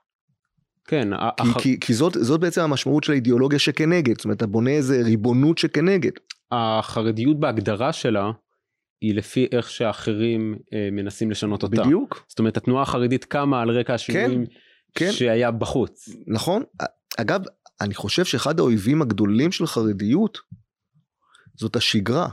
[0.84, 1.60] כן, כי, הח...
[1.60, 5.58] כי, כי זאת, זאת בעצם המשמעות של האידיאולוגיה שכנגד, זאת אומרת אתה בונה איזה ריבונות
[5.58, 6.10] שכנגד.
[6.52, 8.30] החרדיות בהגדרה שלה
[9.00, 11.82] היא לפי איך שאחרים אה, מנסים לשנות אותה.
[11.82, 12.24] בדיוק.
[12.28, 14.52] זאת אומרת התנועה החרדית קמה על רקע השינויים כן,
[14.94, 15.12] כן.
[15.12, 16.08] שהיה בחוץ.
[16.26, 16.62] נכון.
[17.18, 17.42] אגב,
[17.80, 20.38] אני חושב שאחד האויבים הגדולים של חרדיות
[21.54, 22.28] זאת השגרה.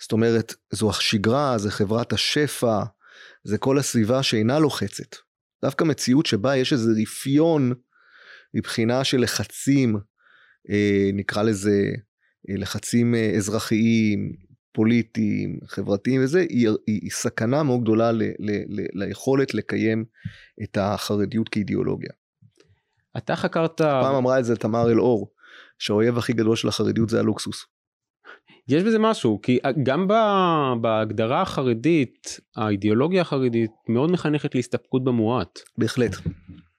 [0.00, 2.82] זאת אומרת, זו השגרה, זה חברת השפע,
[3.44, 5.16] זה כל הסביבה שאינה לוחצת.
[5.62, 7.72] דווקא מציאות שבה יש איזה רפיון
[8.54, 9.96] מבחינה של לחצים,
[10.70, 11.90] אה, נקרא לזה
[12.50, 14.32] אה, לחצים אה, אזרחיים,
[14.72, 20.04] פוליטיים, חברתיים וזה, היא, היא, היא סכנה מאוד גדולה ל, ל, ל, ליכולת לקיים
[20.62, 22.10] את החרדיות כאידיאולוגיה.
[23.16, 23.80] אתה חקרת...
[23.80, 25.32] פעם אמרה את זה תמר אלאור,
[25.78, 27.66] שהאויב הכי גדול של החרדיות זה הלוקסוס.
[28.68, 30.08] יש בזה משהו כי גם
[30.80, 35.58] בהגדרה החרדית האידיאולוגיה החרדית מאוד מחנכת להסתפקות במועט.
[35.78, 36.16] בהחלט.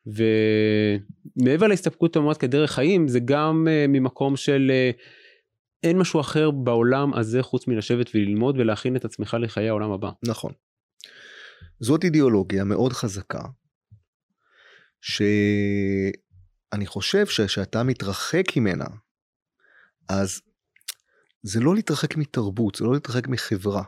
[0.06, 5.02] ומעבר להסתפקות במועט כדרך חיים זה גם uh, ממקום של uh,
[5.84, 10.10] אין משהו אחר בעולם הזה חוץ מלשבת וללמוד ולהכין את עצמך לחיי העולם הבא.
[10.26, 10.52] נכון.
[11.80, 13.42] זאת אידיאולוגיה מאוד חזקה
[16.76, 18.86] שאני חושב שכשאתה מתרחק ממנה
[20.10, 20.42] אז
[21.44, 23.84] זה לא להתרחק מתרבות, זה לא להתרחק מחברה.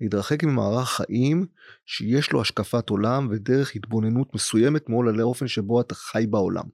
[0.00, 1.46] להתרחק ממערך חיים
[1.86, 6.64] שיש לו השקפת עולם ודרך התבוננות מסוימת מאוד על האופן שבו אתה חי בעולם.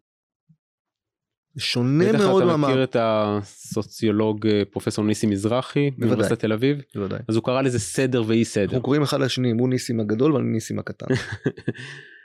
[1.58, 2.78] שונה מאוד מהמערכת.
[2.78, 6.78] בטח אתה מכיר את הסוציולוג אה, פרופסור ניסים מזרחי באוניברסיטת תל אביב.
[6.94, 7.18] בוודאי.
[7.28, 8.64] אז הוא קרא לזה סדר ואי סדר.
[8.64, 11.06] אנחנו קוראים אחד לשני, הוא ניסים הגדול ואני ניסים הקטן.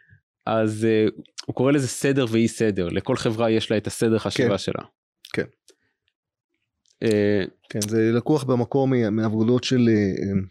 [0.45, 4.49] אז uh, הוא קורא לזה סדר ואי סדר, לכל חברה יש לה את הסדר חשיבה
[4.49, 4.57] כן.
[4.57, 4.83] שלה.
[5.33, 5.45] כן.
[7.03, 10.41] אה, כן, זה לקוח במקור מעבודות של, אה,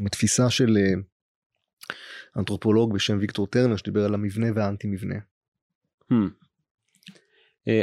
[0.00, 0.78] מתפיסה של
[2.36, 5.14] אנתרופולוג בשם ויקטור טרנר שדיבר על המבנה והאנטי מבנה.
[6.12, 6.14] Hmm.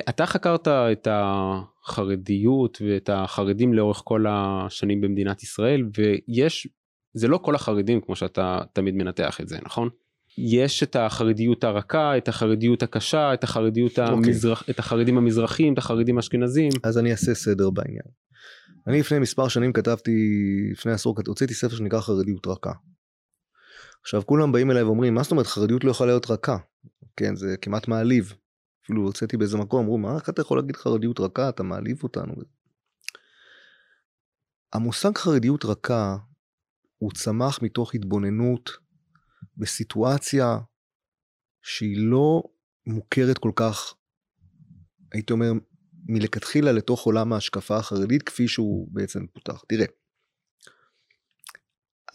[0.09, 6.67] אתה חקרת את החרדיות ואת החרדים לאורך כל השנים במדינת ישראל ויש
[7.13, 9.89] זה לא כל החרדים כמו שאתה תמיד מנתח את זה נכון?
[10.37, 14.01] יש את החרדיות הרכה, את החרדיות הקשה, את החרדיות okay.
[14.01, 14.15] אוקיי.
[14.15, 16.69] המזרח, את החרדים המזרחים, את החרדים האשכנזים.
[16.83, 18.05] אז אני אעשה סדר בעניין.
[18.87, 20.11] אני לפני מספר שנים כתבתי,
[20.71, 22.71] לפני עשור, הוצאתי ספר שנקרא חרדיות רכה.
[24.01, 26.57] עכשיו כולם באים אליי ואומרים, מה זאת אומרת חרדיות לא יכולה להיות רכה?
[27.15, 28.33] כן, זה כמעט מעליב.
[28.83, 31.49] אפילו הוצאתי באיזה מקום, אמרו, מה, איך אתה יכול להגיד חרדיות רכה?
[31.49, 32.33] אתה מעליב אותנו.
[34.73, 36.15] המושג חרדיות רכה
[36.97, 38.84] הוא צמח מתוך התבוננות
[39.57, 40.57] בסיטואציה
[41.61, 42.43] שהיא לא
[42.85, 43.95] מוכרת כל כך,
[45.13, 45.51] הייתי אומר,
[46.05, 49.63] מלכתחילה לתוך עולם ההשקפה החרדית כפי שהוא בעצם פותח.
[49.67, 49.85] תראה,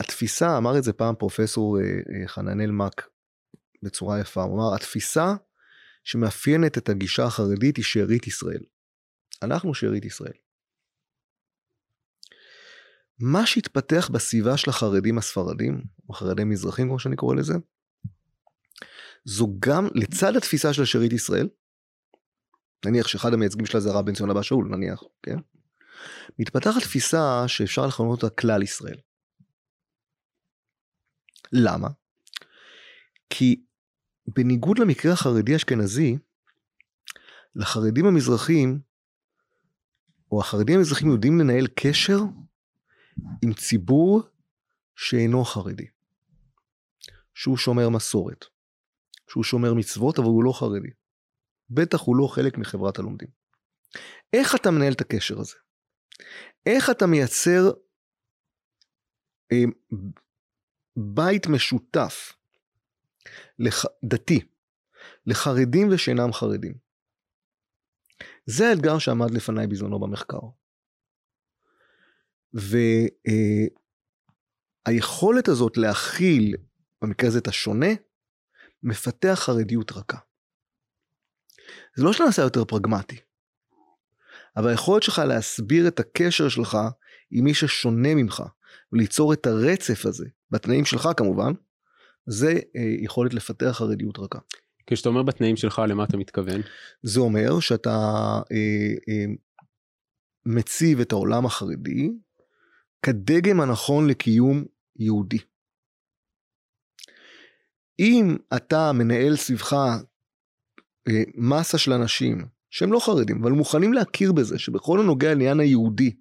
[0.00, 3.08] התפיסה, אמר את זה פעם פרופסור אה, אה, חננאל מאק
[3.82, 5.34] בצורה יפה, הוא אמר, התפיסה
[6.04, 8.62] שמאפיינת את הגישה החרדית היא שארית ישראל.
[9.42, 10.32] אנחנו שארית ישראל.
[13.20, 17.54] מה שהתפתח בסביבה של החרדים הספרדים, או חרדי מזרחים כמו שאני קורא לזה,
[19.24, 21.48] זו גם לצד התפיסה של שארית ישראל,
[22.86, 25.36] נניח שאחד המייצגים שלה זה הרב בן ציון אבא שאול, נניח, כן?
[26.38, 28.96] מתפתחת תפיסה שאפשר לכנות אותה כלל ישראל.
[31.52, 31.88] למה?
[33.30, 33.62] כי
[34.26, 36.18] בניגוד למקרה החרדי אשכנזי,
[37.54, 38.80] לחרדים המזרחים,
[40.32, 42.18] או החרדים המזרחים יודעים לנהל קשר
[43.42, 44.22] עם ציבור
[44.96, 45.86] שאינו חרדי.
[47.34, 48.44] שהוא שומר מסורת,
[49.30, 50.90] שהוא שומר מצוות אבל הוא לא חרדי.
[51.70, 53.28] בטח הוא לא חלק מחברת הלומדים.
[54.32, 55.56] איך אתה מנהל את הקשר הזה?
[56.66, 57.70] איך אתה מייצר
[59.52, 59.64] אה,
[60.96, 62.32] בית משותף
[63.58, 64.40] לח, דתי
[65.26, 66.74] לחרדים ושאינם חרדים?
[68.46, 70.40] זה האתגר שעמד לפניי בזמנו במחקר.
[74.86, 76.56] והיכולת הזאת להכיל,
[77.02, 77.86] במקרה הזה את השונה,
[78.82, 80.18] מפתח חרדיות רכה.
[81.96, 83.16] זה לא שנעשה יותר פרגמטי,
[84.56, 86.78] אבל היכולת שלך להסביר את הקשר שלך
[87.30, 88.42] עם מי ששונה ממך,
[88.92, 91.52] וליצור את הרצף הזה, בתנאים שלך כמובן,
[92.26, 94.38] זה אה, יכולת לפתח חרדיות רכה.
[94.86, 96.60] כשאתה אומר בתנאים שלך, למה אתה מתכוון?
[97.02, 97.90] זה אומר שאתה
[98.52, 99.24] אה, אה,
[100.46, 102.10] מציב את העולם החרדי
[103.02, 104.64] כדגם הנכון לקיום
[104.96, 105.38] יהודי.
[107.98, 109.72] אם אתה מנהל סביבך
[111.08, 116.16] אה, מסה של אנשים שהם לא חרדים אבל מוכנים להכיר בזה שבכל הנוגע לעניין היהודי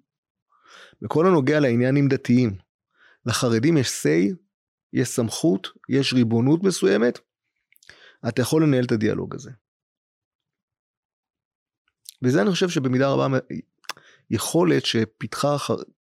[1.02, 2.56] בכל הנוגע לעניינים דתיים.
[3.26, 4.34] לחרדים יש say,
[4.92, 7.18] יש סמכות, יש ריבונות מסוימת,
[8.28, 9.50] אתה יכול לנהל את הדיאלוג הזה.
[12.22, 13.38] וזה אני חושב שבמידה רבה
[14.30, 14.84] יכולת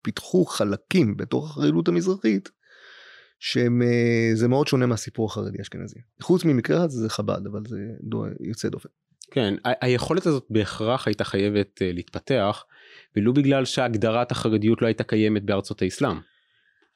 [0.06, 2.50] שפיתחו חלקים בתוך החרדות המזרחית,
[3.39, 6.00] שזה מאוד שונה מהסיפור החרדי אשכנזי.
[6.22, 7.78] חוץ ממקרה הזה זה חב"ד, אבל זה
[8.39, 8.89] יוצא דופן.
[9.32, 12.63] כן, היכולת הזאת בהכרח הייתה חייבת אה, להתפתח,
[13.15, 16.18] ולו בגלל שהגדרת החרדיות לא הייתה קיימת בארצות האסלאם.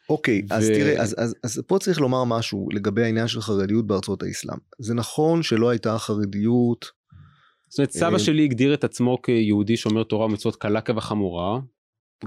[0.10, 0.54] אוקיי, ו...
[0.54, 4.58] אז תראה, אז, אז, אז פה צריך לומר משהו לגבי העניין של חרדיות בארצות האסלאם.
[4.80, 6.86] זה נכון שלא הייתה חרדיות.
[7.70, 11.60] זאת אומרת, סבא אה, שלי הגדיר את עצמו כיהודי שומר תורה ומצוות קלה כבחמורה.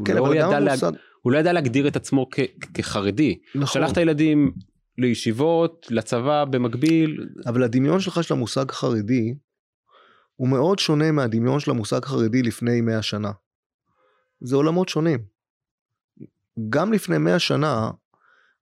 [0.05, 0.93] כן, לא אבל גם המוסד...
[1.23, 3.39] הוא לא ידע להגדיר את עצמו כ- כחרדי.
[3.55, 3.67] נכון.
[3.67, 4.53] שלח את הילדים
[4.99, 7.27] לישיבות, לצבא במקביל.
[7.47, 9.35] אבל הדמיון שלך של המושג חרדי
[10.37, 13.31] הוא מאוד שונה מהדמיון של המושג חרדי לפני 100 שנה.
[14.41, 15.19] זה עולמות שונים.
[16.69, 17.91] גם לפני 100 שנה,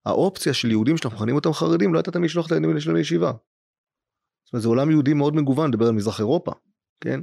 [0.05, 3.31] האופציה של יהודים שאנחנו מכנים אותם חרדים לא הייתה תמיד לשלוח את הילדים שלהם לישיבה.
[4.43, 6.51] זאת אומרת, זה עולם יהודי מאוד מגוון, נדבר על מזרח אירופה,
[7.01, 7.19] כן?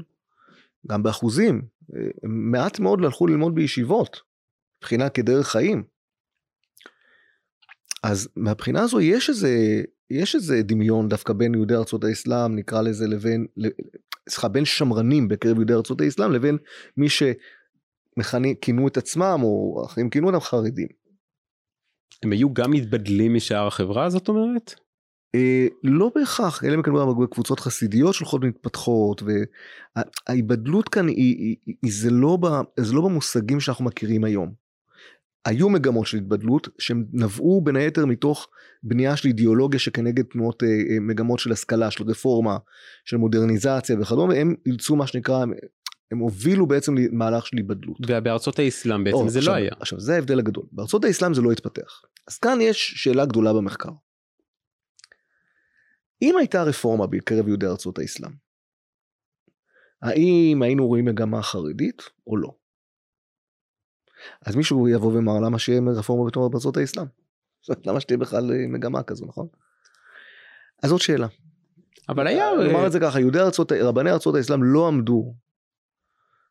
[0.87, 1.63] גם באחוזים,
[1.97, 4.21] אה, מעט מאוד הלכו ללמוד בישיבות,
[4.79, 5.85] מבחינה כדרך חיים.
[8.03, 13.07] אז מהבחינה הזו יש איזה, יש איזה דמיון דווקא בין יהודי ארצות האסלאם, נקרא לזה,
[13.07, 13.47] לבין,
[14.29, 16.59] סליחה, בין שמרנים בקרב יהודי ארצות האסלאם לבין
[16.97, 20.89] מי שמכנים, כינו את עצמם, או אחרים כינו אותם חרדים.
[22.23, 24.75] הם היו גם מתבדלים משאר החברה, זאת אומרת?
[25.35, 29.23] אה, לא בהכרח, אלה מקבלים קבוצות חסידיות שהולכות ומתפתחות,
[30.27, 32.47] וההיבדלות כאן היא, היא, היא זה, לא ב,
[32.81, 34.53] זה לא במושגים שאנחנו מכירים היום.
[35.45, 38.49] היו מגמות של התבדלות שהם נבעו בין היתר מתוך
[38.83, 42.57] בנייה של אידיאולוגיה שכנגד תנועות אה, אה, מגמות של השכלה, של רפורמה,
[43.05, 45.45] של מודרניזציה וכדומה, הם אילצו מה שנקרא,
[46.11, 47.97] הם הובילו בעצם למהלך של היבדלות.
[48.09, 49.71] ובארצות האסלם בעצם או, זה לא עכשיו, לא היה.
[49.81, 52.03] עכשיו זה ההבדל הגדול, בארצות האסלאם זה לא התפתח.
[52.29, 53.91] אז כאן יש שאלה גדולה במחקר.
[56.23, 58.33] אם הייתה רפורמה בקרב יהודי ארצות האסלאם,
[60.03, 62.55] האם היינו רואים מגמה חרדית או לא?
[64.47, 67.07] אז מישהו יבוא ויאמר למה שיהיה רפורמה בתור בארצות האסלאם?
[67.87, 69.49] למה שתהיה בכלל אה, מגמה כזו, נכון?
[70.83, 71.27] אז זאת שאלה.
[72.09, 72.47] אבל היה...
[72.67, 75.35] נאמר את זה ככה, יהודי ארצות, רבני ארצות האסלאם לא עמדו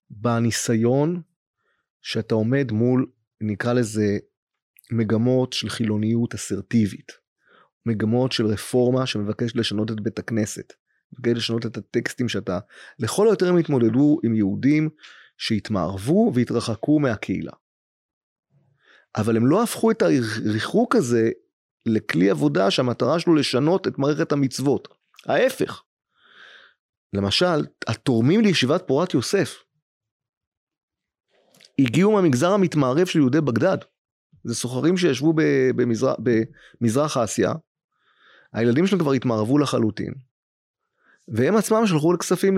[0.10, 1.22] בניסיון
[2.02, 4.18] שאתה עומד מול, נקרא לזה,
[4.92, 7.27] מגמות של חילוניות אסרטיבית.
[7.88, 10.74] מגמות של רפורמה שמבקשת לשנות את בית הכנסת.
[11.14, 12.60] מבקשת לשנות את הטקסטים שאתה,
[13.00, 14.90] לכל היותר הם התמודדו עם יהודים
[15.38, 17.52] שהתמערבו והתרחקו מהקהילה.
[19.18, 21.30] אבל הם לא הפכו את הריחוק הזה
[21.86, 24.88] לכלי עבודה שהמטרה שלו לשנות את מערכת המצוות.
[25.26, 25.84] ההפך.
[27.14, 29.64] למשל, התורמים לישיבת פורת יוסף
[31.80, 33.78] הגיעו מהמגזר המתמערב של יהודי בגדד.
[34.44, 35.34] זה סוחרים שישבו
[35.76, 36.16] במזרח,
[36.82, 37.54] במזרח אסיה,
[38.58, 40.14] הילדים שלהם כבר התמערבו לחלוטין.
[41.28, 42.58] והם עצמם שלחו כספים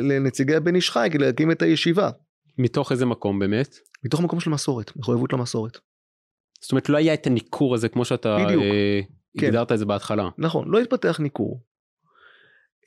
[0.00, 2.10] לנציגי הבן איש חי כדי להקים את הישיבה.
[2.58, 3.76] מתוך איזה מקום באמת?
[4.04, 5.78] מתוך מקום של מסורת, מחויבות למסורת.
[6.60, 9.00] זאת אומרת לא היה את הניכור הזה כמו שאתה בדיוק, אה,
[9.38, 9.46] כן.
[9.46, 9.72] הגדרת.
[9.72, 10.28] את זה בהתחלה.
[10.38, 11.60] נכון, לא התפתח ניכור.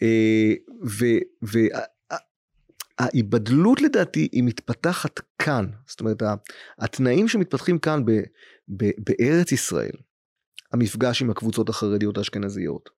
[0.01, 0.53] אה,
[2.99, 6.23] וההיבדלות לדעתי היא מתפתחת כאן, זאת אומרת
[6.79, 8.11] התנאים שמתפתחים כאן ב,
[8.69, 9.95] ב, בארץ ישראל,
[10.75, 12.89] המפגש עם הקבוצות החרדיות האשכנזיות,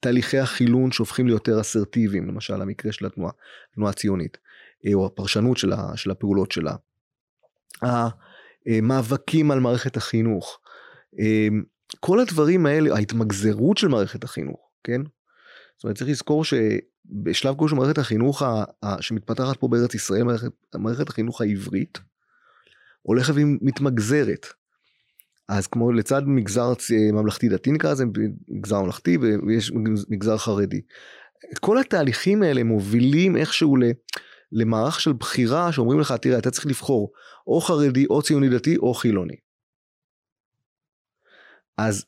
[0.00, 3.32] תהליכי החילון שהופכים ליותר אסרטיביים, למשל המקרה של התנועה,
[3.72, 4.38] התנועה הציונית,
[4.86, 6.74] אה, או הפרשנות של, ה, של הפעולות שלה,
[8.66, 10.58] המאבקים על מערכת החינוך,
[11.20, 11.48] אה,
[12.00, 15.00] כל הדברים האלה, ההתמגזרות של מערכת החינוך, כן?
[15.76, 20.48] זאת אומרת צריך לזכור שבשלב כלשהו מערכת החינוך ה, ה, שמתפתחת פה בארץ ישראל, מערכת,
[20.74, 21.98] מערכת החינוך העברית,
[23.02, 24.46] הולכת ומתמגזרת.
[25.48, 26.72] אז כמו לצד מגזר
[27.12, 28.04] ממלכתי דתי נקרא לזה
[28.48, 29.72] מגזר ממלכתי ויש
[30.08, 30.80] מגזר חרדי.
[31.60, 33.76] כל התהליכים האלה מובילים איכשהו
[34.52, 37.12] למערך של בחירה שאומרים לך תראה אתה צריך לבחור
[37.46, 39.36] או חרדי או ציוני דתי או חילוני.
[41.76, 42.04] אז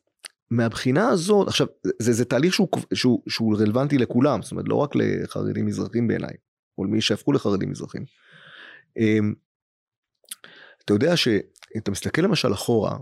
[0.50, 1.66] מהבחינה הזאת עכשיו
[2.02, 6.34] זה, זה תהליך שהוא, שהוא, שהוא רלוונטי לכולם זאת אומרת לא רק לחרדים מזרחים בעיניי
[6.78, 8.04] או למי שהפכו לחרדים מזרחים.
[8.96, 9.34] אמ,
[10.84, 12.96] אתה יודע שאתה מסתכל למשל אחורה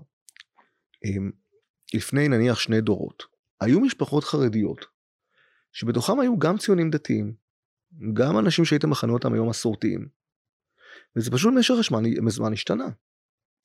[1.95, 3.23] לפני נניח שני דורות,
[3.61, 4.85] היו משפחות חרדיות,
[5.73, 7.35] שבתוכם היו גם ציונים דתיים,
[8.13, 10.09] גם אנשים שהיית מכנה אותם היום מסורתיים,
[11.17, 12.89] וזה פשוט במשך הזמן, הזמן השתנה.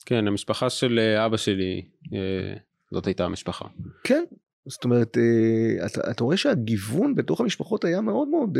[0.05, 2.57] כן, המשפחה של אה, אבא שלי, אה,
[2.91, 3.65] זאת הייתה המשפחה.
[4.03, 4.23] כן,
[4.65, 8.57] זאת אומרת, אה, אתה, אתה רואה שהגיוון בתוך המשפחות היה מאוד מאוד...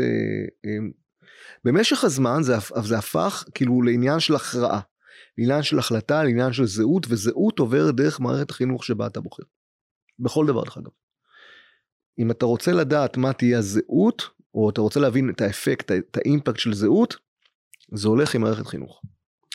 [1.64, 2.52] במשך הזמן זה,
[2.82, 4.80] זה הפך כאילו לעניין של הכרעה.
[5.40, 9.42] לעניין של החלטה, לעניין של זהות, וזהות עוברת דרך מערכת החינוך שבה אתה בוחר.
[10.18, 10.90] בכל דבר דרך אגב.
[12.18, 14.22] אם אתה רוצה לדעת מה תהיה הזהות,
[14.54, 17.16] או אתה רוצה להבין את האפקט, את האימפקט של זהות,
[17.92, 19.02] זה הולך עם מערכת חינוך.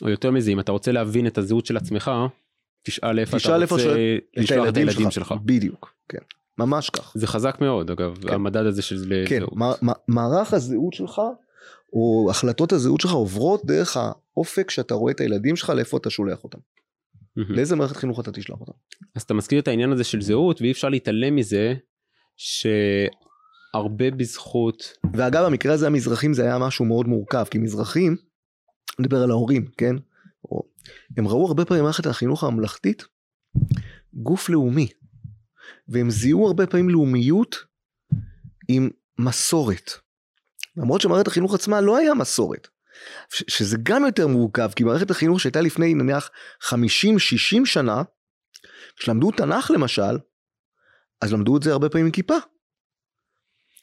[0.02, 2.12] או יותר מזה, אם אתה רוצה להבין את הזהות של עצמך,
[2.84, 5.34] תשאל איפה אתה רוצה את לשלוח את הילדים שלך.
[5.46, 6.18] בדיוק, כן.
[6.58, 7.12] ממש כך.
[7.16, 8.34] זה חזק מאוד אגב, כן.
[8.34, 9.54] המדד הזה של כן, זהות.
[9.82, 11.22] מע- מערך הזהות שלך,
[11.94, 16.44] או החלטות הזהות שלך עוברות דרך האופק שאתה רואה את הילדים שלך, לאיפה אתה שולח
[16.44, 16.60] אותם.
[17.38, 18.72] לאיזה מערכת חינוך אתה תשלח אותם.
[19.16, 21.74] אז אתה מזכיר את העניין הזה של זהות ואי אפשר להתעלם מזה
[22.36, 28.16] שהרבה בזכות ואגב, במקרה הזה המזרחים זה היה משהו מאוד מורכב, כי מזרחים,
[29.00, 29.96] נדבר על ההורים, כן?
[30.52, 30.64] או,
[31.18, 33.04] הם ראו הרבה פעמים במערכת החינוך הממלכתית
[34.14, 34.88] גוף לאומי,
[35.88, 37.56] והם זיהו הרבה פעמים לאומיות
[38.68, 38.90] עם
[39.20, 39.92] מסורת.
[40.78, 42.68] למרות שמערכת החינוך עצמה לא היה מסורת.
[43.30, 46.30] שזה גם יותר מורכב, כי מערכת החינוך שהייתה לפני נניח
[46.64, 46.72] 50-60
[47.66, 48.04] שנה,
[48.98, 50.18] כשלמדו תנ"ך למשל,
[51.22, 52.38] אז למדו את זה הרבה פעמים עם כיפה.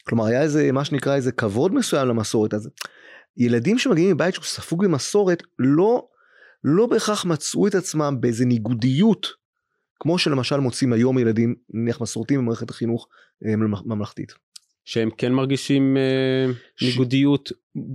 [0.07, 2.71] כלומר היה איזה מה שנקרא איזה כבוד מסוים למסורת אז
[3.37, 6.09] ילדים שמגיעים מבית שהוא ספוג במסורת לא
[6.65, 9.27] לא בהכרח מצאו את עצמם באיזה ניגודיות
[10.01, 13.09] כמו שלמשל מוצאים היום ילדים נניח מסורתיים במערכת החינוך
[13.47, 14.33] אה, ממלכתית.
[14.85, 17.53] שהם כן מרגישים אה, ש- ניגודיות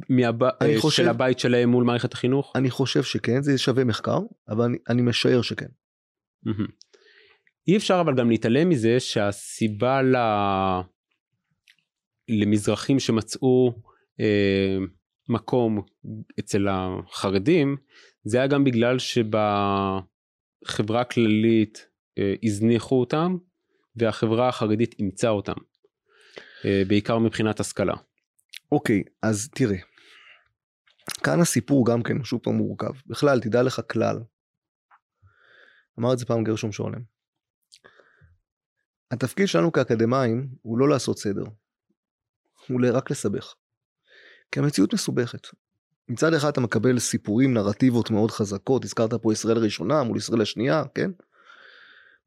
[0.10, 0.44] מהב...
[0.44, 2.52] אה, חושב- של הבית שלהם מול מערכת החינוך.
[2.56, 4.20] אני חושב שכן זה שווה מחקר
[4.50, 5.68] אבל אני, אני משער שכן.
[6.44, 6.68] מהמם.
[7.68, 10.16] אי אפשר אבל גם להתעלם מזה שהסיבה ל...
[12.30, 13.74] למזרחים שמצאו
[14.20, 14.78] אה,
[15.30, 15.82] מקום
[16.40, 17.78] אצל החרדים
[18.24, 19.62] זה היה גם בגלל שבחברה
[21.02, 23.38] הכללית אה, הזניחו אותם
[23.96, 25.54] והחברה החרדית אימצה אותם
[26.88, 27.94] בעיקר מבחינת השכלה.
[28.72, 29.78] אוקיי אז תראה.
[31.24, 34.20] כאן הסיפור גם כן שוב פעם מורכב בכלל תדע לך כלל.
[36.00, 37.02] אמר את זה פעם גרשום שולם.
[39.12, 41.44] התפקיד שלנו כאקדמאים הוא לא לעשות סדר.
[42.68, 43.54] הוא רק לסבך.
[44.52, 45.48] כי המציאות מסובכת.
[46.10, 50.84] מצד אחד אתה מקבל סיפורים, נרטיבות מאוד חזקות, הזכרת פה ישראל הראשונה מול ישראל השנייה,
[50.96, 51.12] כן?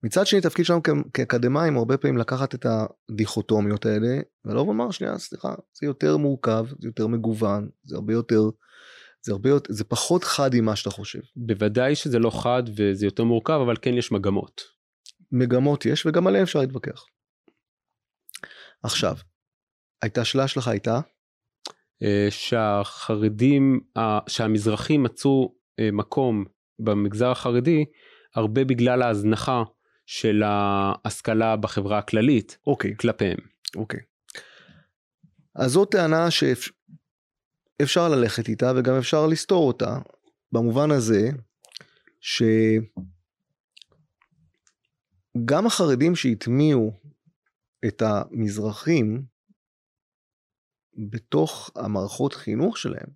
[0.03, 0.81] מצד שני תפקיד שלנו
[1.15, 2.67] כאקדמאים הרבה פעמים לקחת את
[3.11, 8.41] הדיכוטומיות האלה ולא לומר שנייה סליחה זה יותר מורכב זה יותר מגוון זה הרבה יותר
[9.23, 13.25] זה הרבה יותר זה פחות חד ממה שאתה חושב בוודאי שזה לא חד וזה יותר
[13.25, 14.61] מורכב אבל כן יש מגמות.
[15.33, 17.05] מגמות יש וגם עליהן אפשר להתווכח.
[18.83, 19.17] עכשיו
[20.03, 21.01] הייתה השאלה שלך הייתה
[22.03, 23.81] אה, שהחרדים,
[24.27, 26.45] שהמזרחים מצאו אה, מקום
[26.79, 27.85] במגזר החרדי
[28.35, 29.63] הרבה בגלל ההזנחה
[30.11, 33.39] של ההשכלה בחברה הכללית אוקיי כלפיהם.
[33.77, 34.01] אוקיי.
[35.55, 39.99] אז זאת טענה שאפשר ללכת איתה וגם אפשר לסתור אותה
[40.53, 41.31] במובן הזה
[42.21, 42.47] שגם
[45.67, 47.01] החרדים שהטמיעו
[47.87, 49.23] את המזרחים
[51.11, 53.09] בתוך המערכות חינוך שלהם,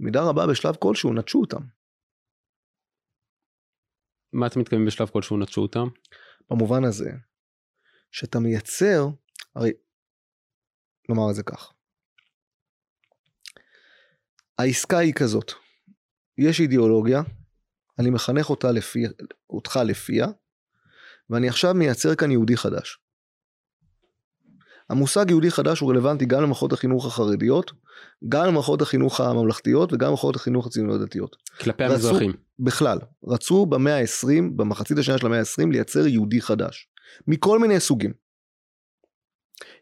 [0.00, 1.62] מידה רבה בשלב כלשהו נטשו אותם.
[4.34, 5.88] מה אתה מתכוון בשלב כלשהו נטשו אותם?
[6.50, 7.10] במובן הזה
[8.10, 9.06] שאתה מייצר,
[9.54, 9.72] הרי
[11.08, 11.72] נאמר את זה כך,
[14.58, 15.52] העסקה היא כזאת,
[16.38, 17.22] יש אידיאולוגיה,
[17.98, 19.04] אני מחנך אותה לפי,
[19.50, 20.26] אותך לפיה,
[21.30, 22.98] ואני עכשיו מייצר כאן יהודי חדש.
[24.90, 27.72] המושג יהודי חדש הוא רלוונטי גם למערכות החינוך החרדיות,
[28.28, 31.36] גם למערכות החינוך הממלכתיות וגם למערכות החינוך הציוניות הדתיות.
[31.60, 32.32] כלפי רצו- המזרחים.
[32.58, 36.88] בכלל, רצו במאה ה-20, במחצית השנייה של המאה ה-20, לייצר יהודי חדש.
[37.26, 38.12] מכל מיני סוגים.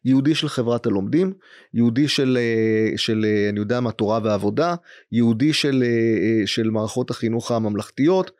[0.04, 1.32] יהודי של חברת הלומדים,
[1.74, 4.74] יהודי של, אה, של אה, אני יודע מה, תורה ועבודה,
[5.12, 8.30] יהודי של, אה, של מערכות החינוך הממלכתיות,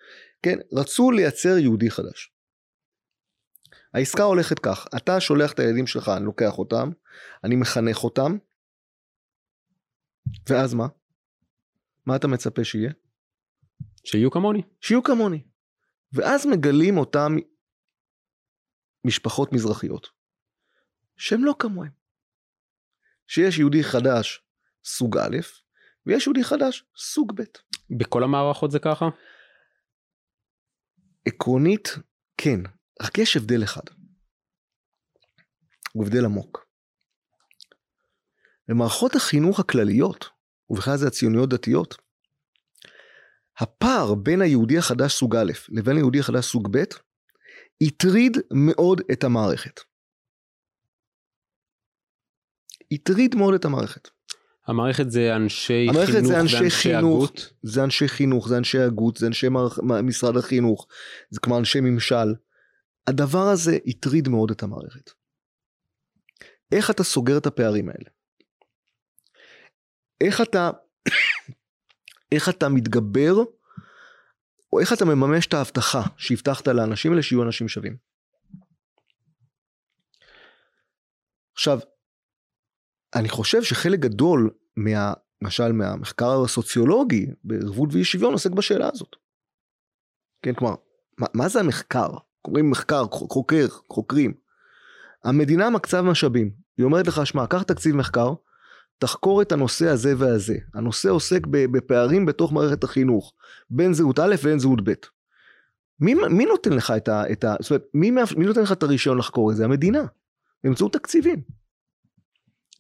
[0.43, 2.33] כן, רצו לייצר יהודי חדש.
[3.95, 6.90] העסקה הולכת כך, אתה שולח את הילדים שלך, אני לוקח אותם,
[7.45, 8.36] אני מחנך אותם,
[10.49, 10.86] ואז מה?
[12.07, 12.93] מה אתה מצפה שיהיה?
[14.05, 14.62] שיהיו כמוני.
[14.80, 15.45] שיהיו כמוני.
[16.12, 17.32] ואז מגלים אותם
[19.05, 20.09] משפחות מזרחיות,
[21.16, 21.90] שהם לא כמוהם.
[23.26, 24.45] שיש יהודי חדש
[24.84, 25.36] סוג א',
[26.07, 27.45] ויש יהודי חדש סוג ב'.
[27.99, 29.05] בכל המערכות זה ככה?
[31.26, 31.88] עקרונית,
[32.36, 32.61] כן,
[33.03, 33.82] רק יש הבדל אחד.
[35.92, 36.66] הוא הבדל עמוק.
[38.68, 40.28] במערכות החינוך הכלליות,
[40.70, 41.96] ובכלל זה הציוניות דתיות,
[43.59, 46.84] הפער בין היהודי החדש סוג א' לבין היהודי החדש סוג ב'
[47.82, 49.80] הטריד מאוד את המערכת.
[52.92, 54.09] הטריד מאוד את המערכת.
[54.66, 57.24] המערכת זה אנשי המערכת חינוך זה אנשי ואנשי חינוך.
[57.24, 57.53] הגות.
[57.62, 59.78] זה אנשי חינוך, זה אנשי הגות, זה אנשי מערכ...
[59.78, 60.86] משרד החינוך,
[61.30, 62.34] זה כמו אנשי ממשל.
[63.07, 65.11] הדבר הזה הטריד מאוד את המערכת.
[66.72, 68.11] איך אתה סוגר את הפערים האלה?
[70.20, 70.70] איך אתה,
[72.32, 73.34] איך אתה מתגבר,
[74.72, 77.96] או איך אתה מממש את ההבטחה שהבטחת לאנשים האלה שיהיו אנשים שווים.
[81.55, 81.78] עכשיו,
[83.14, 85.12] אני חושב שחלק גדול מה...
[85.42, 89.16] למשל מהמחקר הסוציולוגי בערבות ואי שוויון עוסק בשאלה הזאת.
[90.42, 90.74] כן, כלומר,
[91.18, 92.09] מה, מה זה המחקר?
[92.43, 94.32] קוראים מחקר, חוקר, חוקרים.
[95.24, 96.51] המדינה מקצה משאבים.
[96.78, 98.32] היא אומרת לך, שמע, קח תקציב מחקר,
[98.99, 100.57] תחקור את הנושא הזה והזה.
[100.74, 103.32] הנושא עוסק בפערים בתוך מערכת החינוך,
[103.70, 104.93] בין זהות א' ובין זהות ב'.
[106.01, 107.32] מי, מי נותן לך את ה...
[107.32, 109.64] את ה זאת אומרת, מי, מי נותן לך את הרישיון לחקור את זה?
[109.64, 110.03] המדינה.
[110.64, 111.43] באמצעות תקציבים.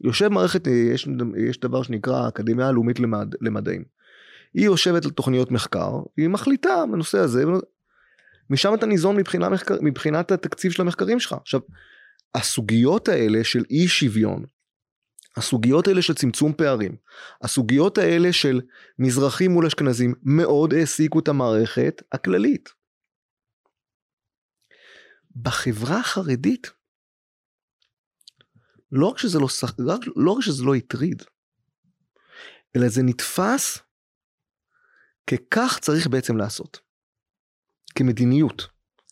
[0.00, 1.08] יושב מערכת, יש,
[1.48, 3.84] יש דבר שנקרא האקדמיה הלאומית למד, למדעים.
[4.54, 7.44] היא יושבת על תוכניות מחקר, היא מחליטה בנושא הזה,
[8.50, 11.32] משם אתה ניזון מבחינה מחקר, מבחינת התקציב של המחקרים שלך.
[11.32, 11.60] עכשיו,
[12.34, 14.44] הסוגיות האלה של אי שוויון,
[15.36, 16.96] הסוגיות האלה של צמצום פערים,
[17.42, 18.60] הסוגיות האלה של
[18.98, 22.68] מזרחים מול אשכנזים, מאוד העסיקו את המערכת הכללית.
[25.36, 26.70] בחברה החרדית,
[28.92, 29.48] לא רק שזה לא,
[30.16, 31.22] לא, רק שזה לא הטריד,
[32.76, 33.78] אלא זה נתפס
[35.26, 36.80] ככך צריך בעצם לעשות.
[37.94, 38.66] כמדיניות.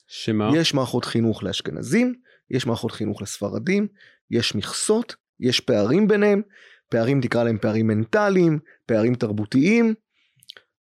[0.06, 0.50] שמה?
[0.56, 2.14] יש מערכות חינוך לאשכנזים,
[2.50, 3.86] יש מערכות חינוך לספרדים,
[4.30, 6.42] יש מכסות, יש פערים ביניהם,
[6.88, 9.94] פערים תקרא להם פערים מנטליים, פערים תרבותיים.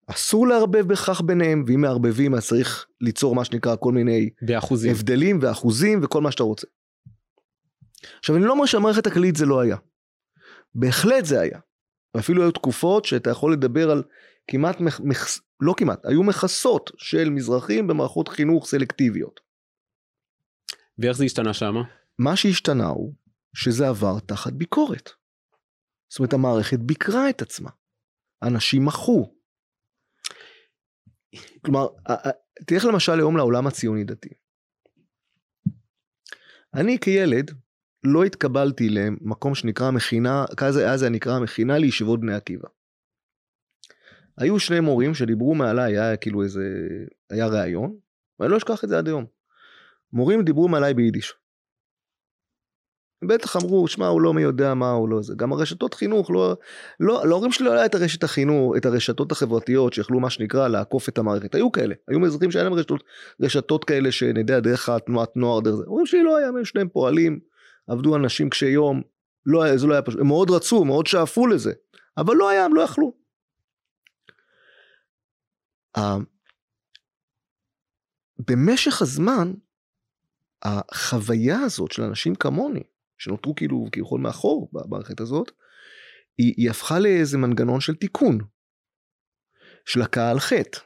[0.07, 4.91] אסור לערבב בכך ביניהם, ואם מערבבים אז צריך ליצור מה שנקרא כל מיני באחוזים.
[4.91, 6.67] הבדלים ואחוזים וכל מה שאתה רוצה.
[8.19, 9.77] עכשיו אני לא אומר שהמערכת הכללית זה לא היה.
[10.75, 11.59] בהחלט זה היה.
[12.15, 14.03] ואפילו היו תקופות שאתה יכול לדבר על
[14.47, 19.39] כמעט, מח, מח, לא כמעט, היו מכסות של מזרחים במערכות חינוך סלקטיביות.
[20.97, 21.81] ואיך זה השתנה שמה?
[22.19, 23.13] מה שהשתנה הוא
[23.53, 25.09] שזה עבר תחת ביקורת.
[26.09, 27.69] זאת אומרת המערכת ביקרה את עצמה.
[28.43, 29.35] אנשים מחו.
[31.65, 31.87] כלומר,
[32.67, 34.29] תלך למשל היום לעולם הציוני דתי.
[36.73, 37.51] אני כילד
[38.03, 42.67] לא התקבלתי למקום שנקרא מכינה, כזה אז זה נקרא מכינה לישיבות בני עקיבא.
[44.39, 46.63] היו שני מורים שדיברו מעליי, היה כאילו איזה,
[47.29, 47.95] היה ראיון,
[48.39, 49.25] ואני לא אשכח את זה עד היום.
[50.13, 51.33] מורים דיברו מעליי ביידיש.
[53.27, 55.33] בטח אמרו, שמע, הוא לא מי יודע מה, הוא לא זה.
[55.37, 56.55] גם הרשתות חינוך, לא,
[56.99, 61.09] לא, להורים שלי לא היה את הרשת החינוך, את הרשתות החברתיות שיכלו מה שנקרא לעקוף
[61.09, 61.55] את המערכת.
[61.55, 63.03] היו כאלה, היו אזרחים שהיה להם רשתות,
[63.41, 65.83] רשתות כאלה שנדע דרך התנועת נוער, דרך זה.
[65.83, 67.39] ההורים שלי לא היה, הם שניהם פועלים,
[67.87, 69.01] עבדו אנשים קשי יום,
[69.45, 71.71] לא היה, זה לא היה פשוט, הם מאוד רצו, מאוד שאפו לזה,
[72.17, 73.13] אבל לא היה, הם לא יכלו.
[78.39, 79.53] במשך הזמן,
[80.61, 82.83] החוויה הזאת של אנשים כמוני,
[83.17, 85.51] שנותרו כאילו כביכול מאחור במערכת הזאת,
[86.37, 88.37] היא, היא הפכה לאיזה מנגנון של תיקון,
[89.85, 90.79] של הכאה על חטא.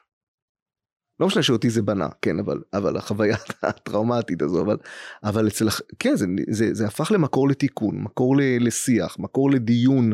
[1.19, 4.77] לא משנה שאותי זה בנה, כן, אבל, אבל החוויה הטראומטית הזו, אבל,
[5.23, 5.65] אבל אצל,
[5.99, 10.13] כן, זה, זה, זה הפך למקור לתיקון, מקור לשיח, מקור לדיון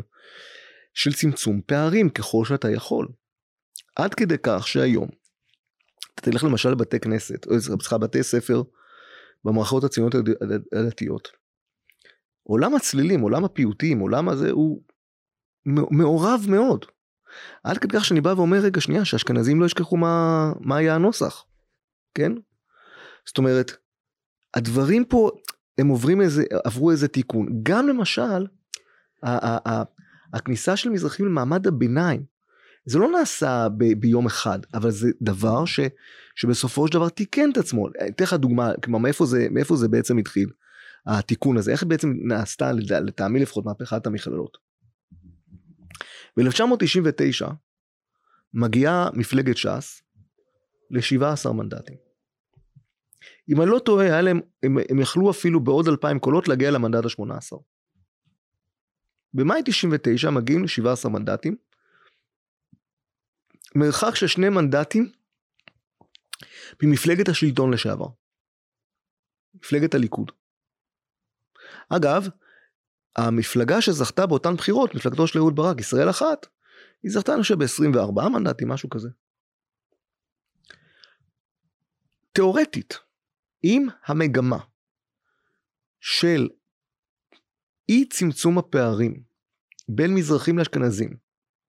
[0.94, 3.08] של צמצום פערים ככל שאתה יכול.
[4.00, 5.08] עד כדי כך שהיום,
[6.14, 8.62] אתה תלך למשל לבתי כנסת, או סליחה, בתי ספר
[9.46, 10.16] במערכות הציוניות
[10.76, 11.32] הדתיות.
[12.44, 14.82] עולם הצלילים, עולם הפיוטים, עולם הזה הוא
[15.92, 16.86] מעורב מאוד.
[17.64, 21.46] עד כדי כך שאני בא ואומר רגע שנייה שאשכנזים לא ישכחו מה, מה היה הנוסח,
[22.14, 22.32] כן?
[23.26, 23.72] זאת אומרת,
[24.54, 25.32] הדברים פה
[25.78, 27.48] הם עוברים איזה, עברו איזה תיקון.
[27.64, 28.48] גם למשל,
[29.24, 29.84] ה- ה- ה-
[30.34, 32.24] הכניסה של מזרחים למעמד הביניים,
[32.90, 35.80] זה לא נעשה ב- ביום אחד, אבל זה דבר ש-
[36.36, 37.88] שבסופו של דבר תיקן את עצמו.
[38.10, 40.50] אתן לך דוגמה, כלומר מאיפה זה, מאיפה זה בעצם התחיל,
[41.06, 44.58] התיקון הזה, איך בעצם נעשתה לטעמי לפחות מהפכת המכללות.
[46.38, 47.52] ב-1999
[48.54, 50.02] מגיעה מפלגת ש"ס
[50.92, 51.98] ל-17 מנדטים.
[53.50, 57.06] אם אני לא טועה, היה להם, הם, הם יכלו אפילו בעוד 2,000 קולות להגיע למנדט
[57.06, 57.58] ה-18.
[59.34, 61.56] במאי 99 מגיעים ל-17 מנדטים,
[63.76, 65.12] מרחק של שני מנדטים
[66.84, 68.08] ממפלגת השלטון לשעבר.
[69.54, 70.32] מפלגת הליכוד.
[71.90, 72.28] אגב,
[73.16, 76.46] המפלגה שזכתה באותן בחירות, מפלגתו של אהוד ברק, ישראל אחת,
[77.04, 79.10] היא זכתה אני חושב ב-24 מנדטים, משהו כזה.
[82.32, 82.94] תאורטית,
[83.64, 84.58] אם המגמה
[86.00, 86.50] של
[87.90, 89.24] אי צמצום הפערים
[89.90, 91.18] בין מזרחים לאשכנזים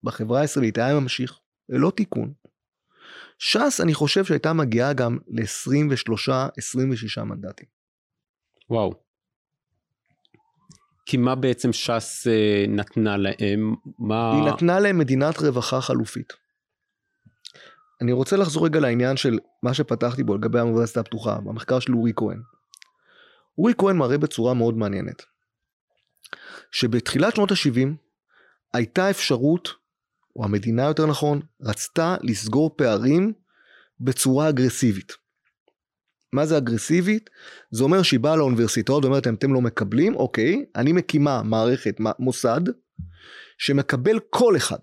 [0.03, 1.39] בחברה הישראלית היה ממשיך
[1.71, 2.33] ללא תיקון.
[3.39, 7.67] ש"ס אני חושב שהייתה מגיעה גם ל-23-26 מנדטים.
[8.71, 8.95] וואו.
[11.07, 13.75] כי מה בעצם ש"ס אה, נתנה להם?
[13.99, 14.33] מה...
[14.35, 16.33] היא נתנה להם מדינת רווחה חלופית.
[18.01, 22.13] אני רוצה לחזור רגע לעניין של מה שפתחתי בו לגבי האוניברסיטה הפתוחה, במחקר של אורי
[22.17, 22.43] כהן.
[23.59, 25.23] אורי כהן מראה בצורה מאוד מעניינת,
[26.71, 27.89] שבתחילת שנות ה-70
[28.75, 29.69] הייתה אפשרות,
[30.37, 33.33] או המדינה יותר נכון, רצתה לסגור פערים
[34.01, 35.13] בצורה אגרסיבית.
[36.33, 37.31] מה זה אגרסיבית?
[37.71, 42.61] זה אומר שהיא באה לאוניברסיטאות ואומרת להם אתם לא מקבלים, אוקיי, אני מקימה מערכת, מוסד,
[43.59, 44.79] שמקבל כל אחד.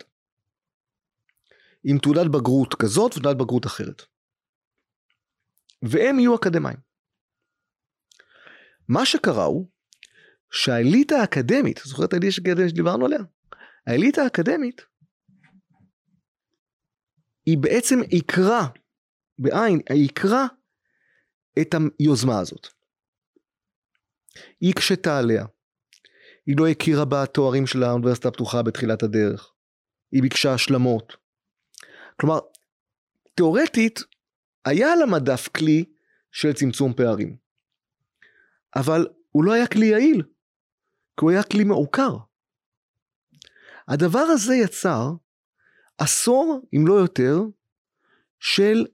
[1.84, 4.02] עם תעודת בגרות כזאת ותעודת בגרות אחרת.
[5.82, 6.78] והם יהיו אקדמאים.
[8.88, 9.68] מה שקרה הוא
[10.52, 13.20] שהאליטה האקדמית, זוכר את האליטה האקדמית שדיברנו עליה?
[13.88, 14.82] האליטה האקדמית
[17.48, 18.68] היא בעצם עיקרה,
[19.39, 20.45] בעין, העיקרה
[21.62, 22.68] את היוזמה הזאת.
[24.62, 25.45] היא הקשתה עליה.
[26.45, 29.54] היא לא הכירה בתוארים של האוניברסיטה הפתוחה בתחילת הדרך.
[30.12, 31.14] היא ביקשה השלמות.
[32.20, 32.39] כלומר,
[33.36, 34.00] תאורטית,
[34.66, 35.86] היה על המדף כלי
[36.32, 37.38] של צמצום פערים.
[38.76, 40.22] אבל הוא לא היה כלי יעיל,
[41.18, 42.18] כי הוא היה כלי מעוקר.
[43.88, 45.12] הדבר הזה יצר
[45.98, 47.36] עשור, אם לא יותר,
[48.39, 48.86] של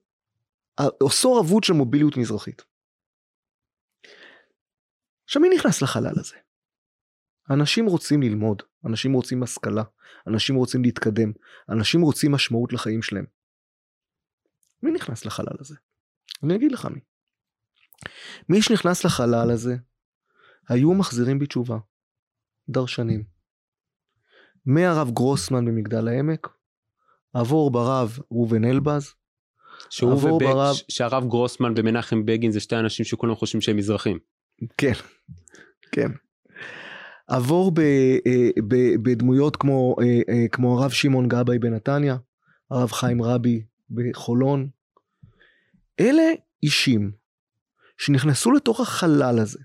[1.08, 2.62] עשור אבוד של מוביליות מזרחית.
[5.26, 6.36] עכשיו מי נכנס לחלל הזה?
[7.50, 9.84] אנשים רוצים ללמוד, אנשים רוצים השכלה,
[10.28, 11.32] אנשים רוצים להתקדם,
[11.70, 13.26] אנשים רוצים משמעות לחיים שלהם.
[14.84, 15.76] מי נכנס לחלל הזה?
[16.44, 17.00] אני אגיד לך מי.
[18.50, 19.76] מי שנכנס לחלל הזה
[20.70, 21.78] היו מחזירים בתשובה,
[22.70, 23.24] דרשנים.
[24.66, 26.48] מהרב גרוסמן במגדל העמק,
[27.34, 29.14] עבור ברב ראובן אלבז,
[29.90, 30.46] שהוא ובג...
[30.46, 30.76] ברב...
[30.90, 34.20] שהרב גרוסמן ומנחם בגין זה שתי אנשים שכולם חושבים שהם מזרחים.
[34.78, 34.94] כן,
[35.92, 36.12] כן.
[37.28, 42.18] עבור ב, אה, ב, בדמויות כמו, אה, אה, כמו הרב שמעון גבאי בנתניה,
[42.72, 44.70] הרב חיים רבי בחולון.
[46.00, 46.32] אלה
[46.64, 47.12] אישים
[47.98, 49.60] שנכנסו לתוך החלל הזה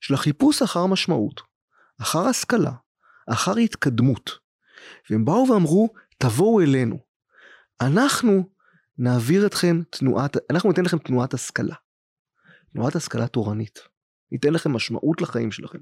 [0.00, 1.40] של החיפוש אחר משמעות,
[2.00, 2.72] אחר השכלה,
[3.28, 4.30] אחר התקדמות.
[5.10, 5.88] והם באו ואמרו,
[6.18, 6.98] תבואו אלינו.
[7.80, 8.48] אנחנו
[8.98, 11.74] נעביר אתכם תנועת, אנחנו ניתן לכם תנועת השכלה.
[12.72, 13.78] תנועת השכלה תורנית.
[14.32, 15.78] ניתן לכם משמעות לחיים שלכם.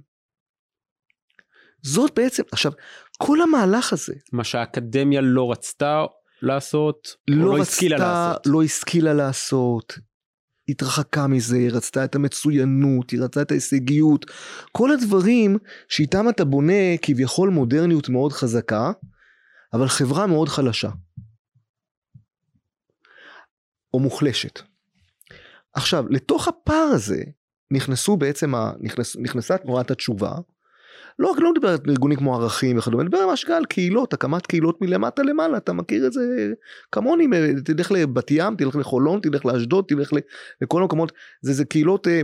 [1.82, 2.72] זאת בעצם, עכשיו,
[3.18, 4.14] כל המהלך הזה.
[4.32, 6.04] מה שהאקדמיה לא רצתה
[6.42, 8.46] לעשות, לא, לא רצתה, השכילה לעשות.
[8.46, 9.98] לא השכילה לעשות,
[10.68, 14.26] התרחקה מזה, היא רצתה את המצוינות, היא רצתה את ההישגיות,
[14.72, 15.58] כל הדברים
[15.88, 18.92] שאיתם אתה בונה כביכול מודרניות מאוד חזקה,
[19.76, 20.90] אבל חברה מאוד חלשה.
[23.94, 24.60] או מוחלשת.
[25.72, 27.22] עכשיו, לתוך הפער הזה
[27.70, 30.32] נכנסו בעצם, ה, נכנס, נכנסה תנועת התשובה,
[31.18, 35.22] לא, לא מדבר על ארגונים כמו ערכים וכדומה, מדבר ממש על קהילות, הקמת קהילות מלמטה
[35.22, 36.52] למעלה, אתה מכיר את זה
[36.92, 37.26] כמוני,
[37.64, 40.10] תלך לבת ים, תלך לחולון, תלך לאשדוד, תלך
[40.60, 42.20] לכל המקומות, זה, זה קהילות, אה,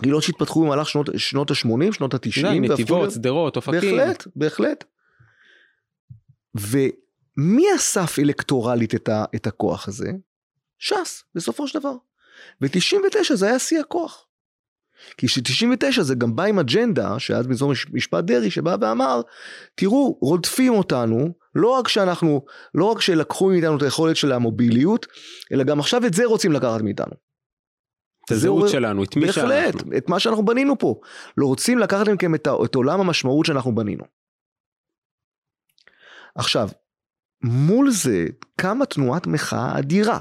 [0.00, 2.46] קהילות שהתפתחו במהלך שנות, שנות ה-80, שנות ה-90.
[2.46, 3.96] נתיבות, שדרות, אופקים.
[3.96, 4.84] בהחלט, בהחלט.
[6.54, 10.10] ומי אסף אלקטורלית את, ה, את הכוח הזה?
[10.78, 11.94] ש"ס, בסופו של דבר.
[12.60, 14.26] ו-99 זה היה שיא הכוח.
[15.16, 19.20] כי ש-99 זה גם בא עם אג'נדה, שאז באזור משפט דרעי, שבא ואמר,
[19.74, 22.44] תראו, רודפים אותנו, לא רק שאנחנו,
[22.74, 25.06] לא רק שלקחו מאיתנו את היכולת של המוביליות,
[25.52, 27.12] אלא גם עכשיו את זה רוצים לקחת מאיתנו.
[28.24, 29.48] את הזהות שלנו, את מי שאנחנו.
[29.48, 31.00] בהחלט, את מה שאנחנו בנינו פה.
[31.36, 34.04] לא רוצים לקחת מכם את, את עולם המשמעות שאנחנו בנינו.
[36.34, 36.68] עכשיו,
[37.42, 38.26] מול זה
[38.56, 40.20] קמה תנועת מחאה אדירה.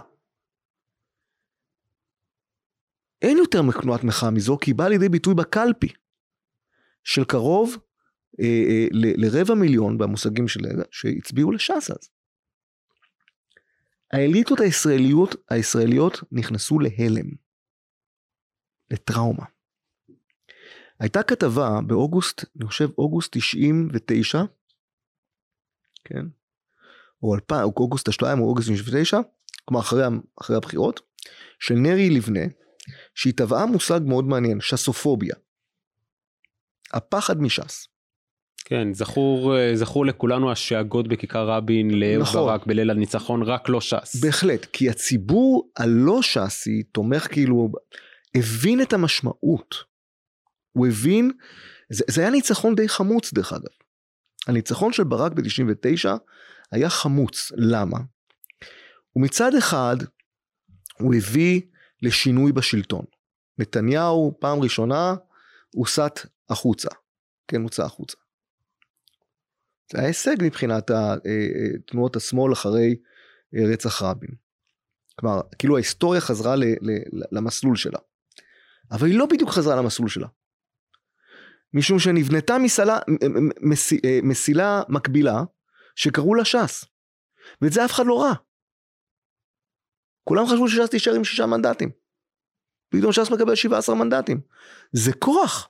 [3.22, 5.94] אין יותר תנועת מחאה מזו, כי היא באה לידי ביטוי בקלפי
[7.04, 7.78] של קרוב
[8.40, 10.60] אה, אה, ל, לרבע מיליון במושגים של
[10.92, 12.10] שהצביעו לש"ס אז.
[14.12, 17.30] האליטות הישראליות, הישראליות נכנסו להלם,
[18.92, 19.46] לטראומה.
[21.00, 24.44] הייתה כתבה באוגוסט, אני חושב אוגוסט 99,
[26.06, 26.26] כן,
[27.24, 27.52] או, אלפ...
[27.52, 29.20] או אוגוסט השתיים או אוגוסט 99,
[29.66, 30.04] כלומר אחרי,
[30.42, 31.02] אחרי הבחירות,
[31.60, 32.46] של נרי לבנה,
[33.16, 35.36] שהיא טבעה מושג מאוד מעניין, שסופוביה.
[36.94, 37.88] הפחד מש"ס.
[38.66, 42.42] כן, זכור, זכור לכולנו השאגות בכיכר רבין לאהוד נכון.
[42.42, 44.16] ברק בליל הניצחון, רק לא ש"ס.
[44.24, 47.72] בהחלט, כי הציבור הלא ש"סי תומך כאילו,
[48.36, 49.76] הבין את המשמעות.
[50.72, 51.32] הוא הבין,
[51.90, 53.83] זה, זה היה ניצחון די חמוץ דרך אגב.
[54.48, 56.10] הניצחון של ברק ב-99
[56.72, 57.52] היה חמוץ.
[57.56, 57.98] למה?
[59.16, 59.96] ומצד אחד,
[61.00, 61.62] הוא הביא
[62.02, 63.06] לשינוי בשלטון.
[63.58, 65.16] נתניהו, פעם ראשונה,
[65.76, 66.90] הוסט החוצה.
[67.48, 68.18] כן, הוצא החוצה.
[69.92, 72.96] זה היה הישג מבחינת אה, אה, תנועות השמאל אחרי
[73.56, 74.30] אה, רצח רבין.
[75.20, 76.56] כלומר, כאילו ההיסטוריה חזרה
[77.32, 78.00] למסלול שלה.
[78.92, 80.28] אבל היא לא בדיוק חזרה למסלול שלה.
[81.74, 83.00] משום שנבנתה מסלה,
[83.62, 83.94] מס,
[84.24, 85.44] מסילה מקבילה
[85.96, 86.86] שקראו לה ש"ס.
[87.62, 88.34] ואת זה אף אחד לא ראה.
[90.24, 91.90] כולם חשבו שש"ס תישאר עם שישה מנדטים.
[92.90, 94.42] פתאום ש"ס מקבל 17 מנדטים.
[94.92, 95.70] זה כוח.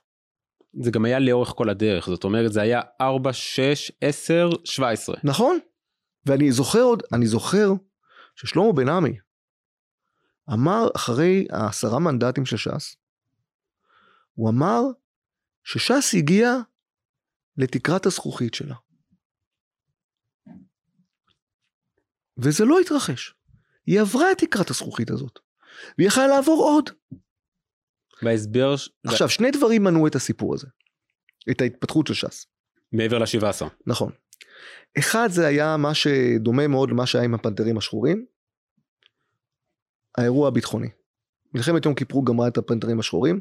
[0.80, 5.16] זה גם היה לאורך כל הדרך, זאת אומרת זה היה 4, 6, 10, 17.
[5.24, 5.58] נכון.
[6.26, 7.68] ואני זוכר עוד, אני זוכר
[8.34, 9.18] ששלמה בן עמי
[10.52, 12.96] אמר אחרי העשרה מנדטים של ש"ס,
[14.34, 14.82] הוא אמר
[15.64, 16.52] שש"ס הגיע
[17.56, 18.74] לתקרת הזכוכית שלה.
[22.36, 23.34] וזה לא התרחש.
[23.86, 25.38] היא עברה את תקרת הזכוכית הזאת.
[25.98, 26.90] והיא יכלה לעבור עוד.
[28.22, 28.74] וההסבר...
[29.06, 30.66] עכשיו, שני דברים מנעו את הסיפור הזה.
[31.50, 32.46] את ההתפתחות של ש"ס.
[32.92, 33.64] מעבר ל-17.
[33.86, 34.12] נכון.
[34.98, 38.26] אחד זה היה מה שדומה מאוד למה שהיה עם הפנתרים השחורים.
[40.18, 40.88] האירוע הביטחוני.
[41.54, 43.40] מלחמת יום כיפור גמרה את הפנתרים השחורים.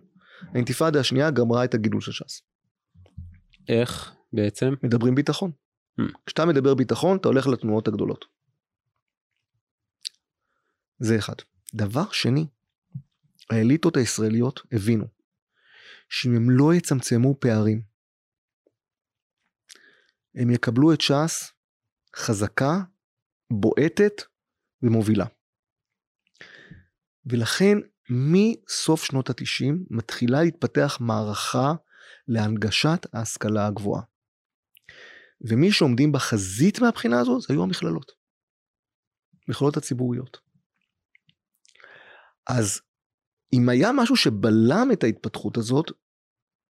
[0.54, 2.42] האינתיפאדה השנייה גמרה את הגידול של ש"ס.
[3.68, 4.74] איך בעצם?
[4.84, 5.52] מדברים ביטחון.
[6.00, 6.04] Hmm.
[6.26, 8.26] כשאתה מדבר ביטחון אתה הולך לתנועות הגדולות.
[11.00, 11.36] זה אחד.
[11.74, 12.48] דבר שני,
[13.50, 15.06] האליטות הישראליות הבינו
[16.10, 17.82] שאם הם לא יצמצמו פערים,
[20.36, 21.52] הם יקבלו את ש"ס
[22.16, 22.82] חזקה,
[23.52, 24.22] בועטת
[24.84, 25.26] ומובילה.
[27.26, 27.78] ולכן
[28.10, 31.74] מסוף שנות התשעים מתחילה להתפתח מערכה
[32.28, 34.02] להנגשת ההשכלה הגבוהה.
[35.42, 38.12] ומי שעומדים בחזית מהבחינה הזו זה היו המכללות.
[39.48, 40.38] מכללות הציבוריות.
[42.48, 42.82] אז
[43.54, 45.92] אם היה משהו שבלם את ההתפתחות הזאת,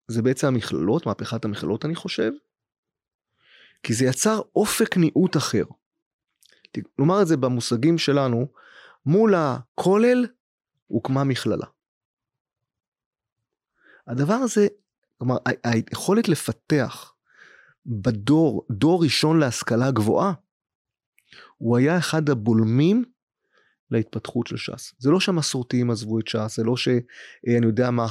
[0.07, 2.31] זה בעצם המכללות, מהפכת המכללות אני חושב,
[3.83, 5.63] כי זה יצר אופק ניעות אחר.
[6.99, 8.47] נאמר את זה במושגים שלנו,
[9.05, 10.25] מול הכולל
[10.87, 11.65] הוקמה מכללה.
[14.07, 14.67] הדבר הזה,
[15.17, 17.13] כלומר היכולת לפתח
[17.85, 20.33] בדור, דור ראשון להשכלה גבוהה,
[21.57, 23.03] הוא היה אחד הבולמים
[23.91, 24.93] להתפתחות של ש"ס.
[24.99, 28.05] זה לא שהמסורתיים עזבו את ש"ס, זה לא שאני יודע מה,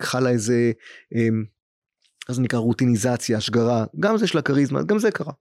[0.00, 0.72] חלה איזה,
[1.14, 1.44] אמ,
[2.28, 5.32] אז נקרא רוטיניזציה, שגרה, גם זה של הכריזמה, גם זה קרה.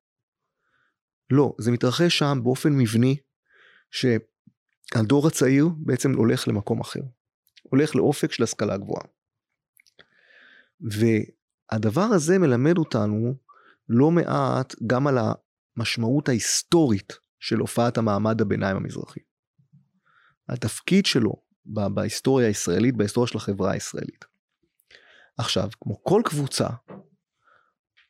[1.29, 3.17] לא, זה מתרחש שם באופן מבני,
[4.93, 7.01] שהדור הצעיר בעצם הולך למקום אחר.
[7.63, 9.03] הולך לאופק של השכלה גבוהה.
[10.81, 13.35] והדבר הזה מלמד אותנו
[13.89, 15.17] לא מעט גם על
[15.77, 19.19] המשמעות ההיסטורית של הופעת המעמד הביניים המזרחי.
[20.49, 21.33] התפקיד שלו
[21.65, 24.25] בהיסטוריה הישראלית, בהיסטוריה של החברה הישראלית.
[25.37, 26.67] עכשיו, כמו כל קבוצה,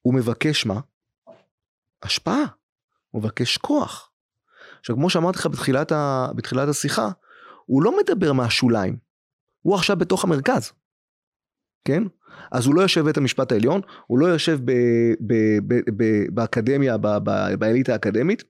[0.02, 0.80] הוא מבקש מה?
[2.04, 2.44] השפעה.
[3.10, 4.12] הוא מבקש כוח.
[4.86, 6.28] עכשיו, כמו שאמרתי לך בתחילת, ה...
[6.36, 7.10] בתחילת השיחה,
[7.66, 8.98] הוא לא מדבר מהשוליים.
[9.62, 10.72] הוא עכשיו בתוך המרכז.
[11.86, 12.04] כן?
[12.52, 14.72] אז הוא לא יושב בבית המשפט העליון, הוא לא יושב ב,
[15.28, 15.34] ב,
[15.68, 18.44] ב, ב, באקדמיה, ב, ב, באליטה האקדמית,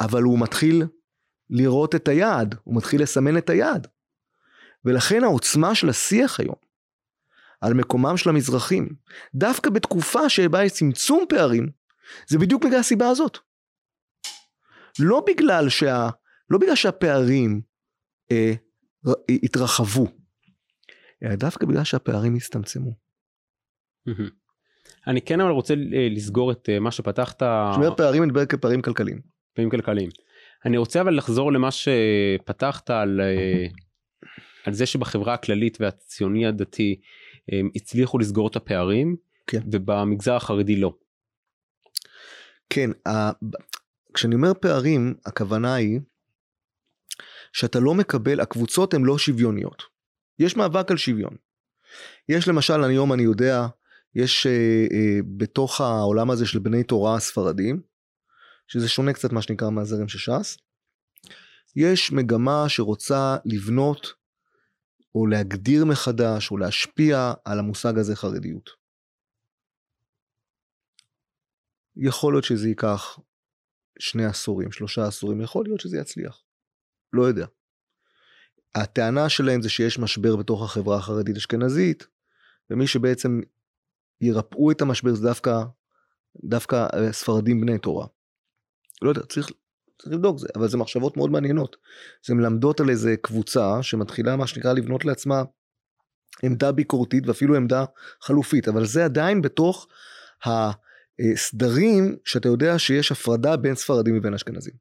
[0.00, 0.86] אבל הוא מתחיל
[1.50, 3.86] לראות את היעד, הוא מתחיל לסמן את היעד.
[4.84, 6.56] ולכן העוצמה של השיח היום
[7.60, 8.88] על מקומם של המזרחים,
[9.34, 11.70] דווקא בתקופה שבה יש צמצום פערים,
[12.28, 13.51] זה בדיוק בגלל הסיבה הזאת.
[14.98, 16.08] לא בגלל, שה,
[16.50, 17.60] לא בגלל שהפערים
[18.30, 18.52] אה,
[19.28, 20.06] התרחבו,
[21.22, 22.92] אלא דווקא בגלל שהפערים הצטמצמו.
[25.06, 27.36] אני כן אבל רוצה אה, לסגור את אה, מה שפתחת.
[27.36, 29.20] כשאומר פערים אני מדבר כפערים כלכליים.
[29.54, 30.08] פערים כלכליים.
[30.64, 33.66] אני רוצה אבל לחזור למה שפתחת על, אה,
[34.64, 37.00] על זה שבחברה הכללית והציוני הדתי
[37.74, 39.16] הצליחו לסגור את הפערים
[39.46, 39.60] כן.
[39.72, 40.94] ובמגזר החרדי לא.
[42.70, 42.90] כן,
[44.14, 46.00] כשאני אומר פערים הכוונה היא
[47.52, 49.82] שאתה לא מקבל, הקבוצות הן לא שוויוניות.
[50.38, 51.36] יש מאבק על שוויון.
[52.28, 53.66] יש למשל היום אני יודע,
[54.14, 57.82] יש אה, אה, בתוך העולם הזה של בני תורה הספרדים,
[58.68, 60.56] שזה שונה קצת מה שנקרא מהזרם של ש"ס.
[61.76, 64.12] יש מגמה שרוצה לבנות
[65.14, 68.70] או להגדיר מחדש או להשפיע על המושג הזה חרדיות.
[71.96, 73.18] יכול להיות שזה ייקח
[73.98, 76.42] שני עשורים, שלושה עשורים, יכול להיות שזה יצליח.
[77.12, 77.46] לא יודע.
[78.74, 82.06] הטענה שלהם זה שיש משבר בתוך החברה החרדית אשכנזית,
[82.70, 83.40] ומי שבעצם
[84.20, 85.62] ירפאו את המשבר זה דווקא
[86.44, 88.06] דווקא אה, ספרדים בני תורה.
[89.02, 89.50] לא יודע, צריך,
[89.98, 91.76] צריך לבדוק זה, אבל זה מחשבות מאוד מעניינות.
[92.26, 95.42] זה מלמדות על איזה קבוצה שמתחילה מה שנקרא לבנות לעצמה
[96.42, 97.84] עמדה ביקורתית ואפילו עמדה
[98.22, 99.88] חלופית, אבל זה עדיין בתוך
[101.20, 104.74] הסדרים שאתה יודע שיש הפרדה בין ספרדים לבין אשכנזים.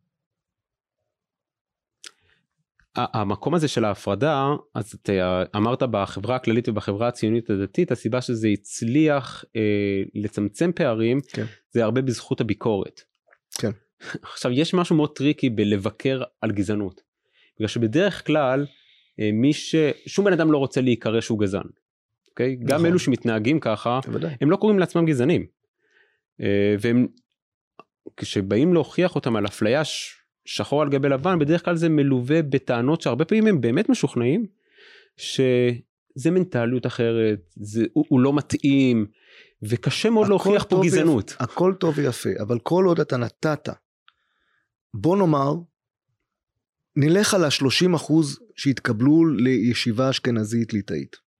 [2.96, 9.46] המקום הזה של ההפרדה אז אתה אמרת בחברה הכללית ובחברה הציונית הדתית הסיבה שזה הצליח
[9.56, 9.62] אה,
[10.16, 11.46] לצמצם פערים כן.
[11.72, 13.02] זה הרבה בזכות הביקורת.
[13.58, 13.72] כן.
[14.34, 17.02] עכשיו יש משהו מאוד טריקי בלבקר על גזענות.
[17.56, 18.66] בגלל שבדרך כלל
[19.20, 19.76] אה, מי ש...
[20.06, 21.68] שום בן אדם לא רוצה להיקרא שהוא גזען.
[22.30, 22.56] אוקיי?
[22.56, 22.68] נכון.
[22.68, 24.36] גם אלו שמתנהגים ככה בוודאי.
[24.42, 25.61] הם לא קוראים לעצמם גזענים.
[26.42, 27.08] אה, והם
[28.18, 30.22] כשבאים להוכיח אותם על אפליה ש...
[30.46, 34.46] שחור על גבי לבן בדרך כלל זה מלווה בטענות שהרבה פעמים הם באמת משוכנעים
[35.18, 39.06] שזה מנטליות אחרת זה הוא, הוא לא מתאים
[39.62, 41.30] וקשה מאוד להוכיח פה גזענות.
[41.30, 43.70] ויפ, הכל טוב ויפה אבל כל עוד אתה נתת
[44.94, 45.54] בוא נאמר
[46.96, 51.31] נלך על השלושים אחוז שהתקבלו לישיבה אשכנזית ליטאית.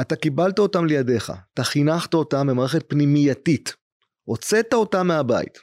[0.00, 3.74] אתה קיבלת אותם לידיך, אתה חינכת אותם במערכת פנימייתית,
[4.24, 5.58] הוצאת אותם מהבית.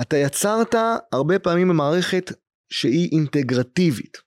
[0.00, 0.74] אתה יצרת
[1.12, 2.32] הרבה פעמים במערכת
[2.70, 4.18] שהיא אינטגרטיבית.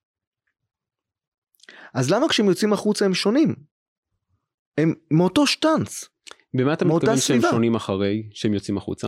[1.94, 3.56] אז למה כשהם יוצאים החוצה הם שונים?
[4.78, 6.06] הם מאותו שטאנץ.
[6.54, 9.08] במה אתה מתכוון שהם שונים אחרי שהם יוצאים החוצה?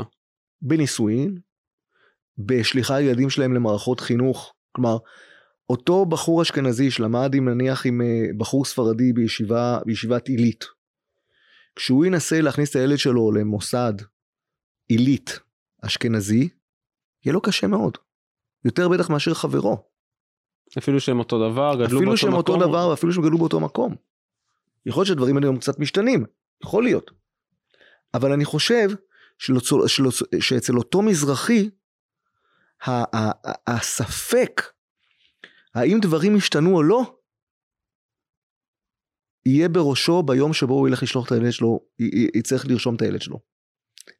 [0.62, 1.38] בנישואין,
[2.38, 4.54] בשליחה ילדים שלהם למערכות חינוך.
[4.72, 4.98] כלומר,
[5.70, 10.66] אותו בחור אשכנזי שלמד עם נניח עם אה, בחור ספרדי בישיבה, בישיבת עילית,
[11.76, 13.94] כשהוא ינסה להכניס את הילד שלו למוסד
[14.88, 15.40] עילית
[15.82, 16.50] אשכנזי,
[17.26, 17.98] יהיה לו קשה מאוד.
[18.66, 19.84] יותר בטח מאשר חברו.
[20.78, 22.04] אפילו שהם אותו דבר, גדלו באותו מקום.
[22.04, 23.96] אפילו שהם אותו דבר ואפילו שהם גדלו באותו מקום.
[24.86, 26.26] יכול להיות שהדברים האלה הם קצת משתנים,
[26.64, 27.12] יכול להיות.
[28.14, 28.90] אבל אני חושב
[29.38, 31.70] שלצו, שלצו, שאצל אותו מזרחי,
[33.68, 34.62] הספק
[35.78, 37.16] האם דברים השתנו או לא,
[39.46, 41.80] יהיה בראשו ביום שבו הוא ילך לשלוח את הילד שלו,
[42.36, 43.40] יצטרך לרשום את הילד שלו.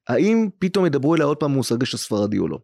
[0.08, 2.60] האם פתאום ידברו אליה עוד פעם מושג של ספרדי או לא?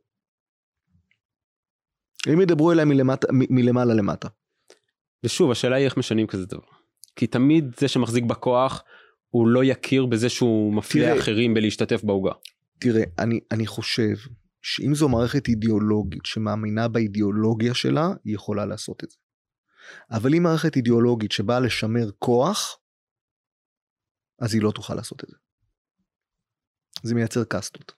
[2.34, 4.28] אם ידברו אליה מלמטה, מ- מלמעלה למטה.
[5.24, 6.68] ושוב השאלה היא איך משנים כזה דבר.
[7.16, 8.84] כי תמיד זה שמחזיק בכוח
[9.30, 12.32] הוא לא יכיר בזה שהוא מפלה תראה, אחרים בלהשתתף בעוגה.
[12.80, 14.16] תראה אני אני חושב
[14.64, 19.18] שאם זו מערכת אידיאולוגית שמאמינה באידיאולוגיה שלה היא יכולה לעשות את זה.
[20.11, 22.80] אבל אם מערכת אידיאולוגית שבאה לשמר כוח
[24.39, 25.36] אז היא לא תוכל לעשות את זה.
[27.03, 27.91] זה מייצר קאסטות.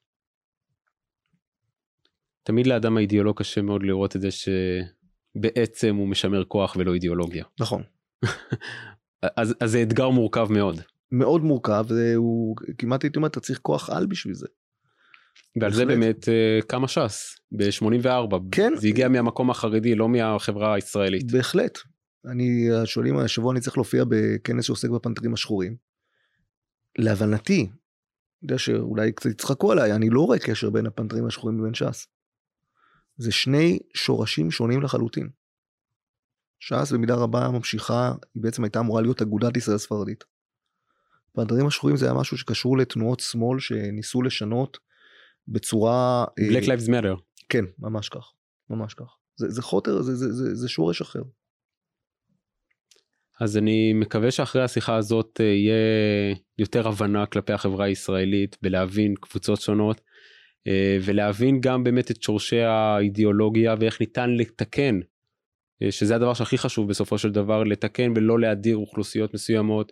[2.43, 7.45] תמיד לאדם האידיאולוג קשה מאוד לראות את זה שבעצם הוא משמר כוח ולא אידיאולוגיה.
[7.59, 7.83] נכון.
[9.37, 10.75] אז, אז זה אתגר מורכב מאוד.
[11.11, 14.47] מאוד מורכב, והוא כמעט הייתי אומר אתה צריך כוח על בשביל זה.
[15.61, 18.35] ועל זה באמת uh, קמה ש"ס ב-84.
[18.51, 18.73] כן.
[18.77, 21.31] זה הגיע מהמקום החרדי לא מהחברה הישראלית.
[21.31, 21.79] בהחלט.
[22.31, 25.75] אני שואלים השבוע אני צריך להופיע בכנס שעוסק בפנתרים השחורים.
[26.97, 27.67] להבנתי
[28.45, 32.07] יודע שאולי קצת יצחקו עליי, אני לא רואה קשר בין הפנתרים השחורים לבין ש"ס.
[33.17, 35.29] זה שני שורשים שונים לחלוטין.
[36.59, 40.23] ש"ס במידה רבה ממשיכה, היא בעצם הייתה אמורה להיות אגודת ישראל הספרדית.
[41.31, 44.77] הפנתרים השחורים זה היה משהו שקשור לתנועות שמאל שניסו לשנות
[45.47, 46.25] בצורה...
[46.39, 47.21] אה, Black Lives Matter.
[47.49, 48.31] כן, ממש כך,
[48.69, 49.17] ממש כך.
[49.35, 51.21] זה, זה חוטר, זה, זה, זה, זה שורש אחר.
[53.41, 59.61] אז אני מקווה שאחרי השיחה הזאת אה, יהיה יותר הבנה כלפי החברה הישראלית ולהבין קבוצות
[59.61, 60.01] שונות
[60.67, 64.99] אה, ולהבין גם באמת את שורשי האידיאולוגיה ואיך ניתן לתקן
[65.89, 69.91] שזה הדבר שהכי חשוב בסופו של דבר לתקן ולא להדיר אוכלוסיות מסוימות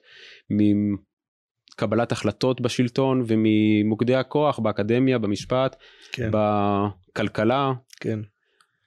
[1.73, 5.75] מקבלת החלטות בשלטון וממוקדי הכוח באקדמיה במשפט
[6.11, 6.31] כן.
[6.33, 7.73] בכלכלה.
[7.99, 8.19] כן.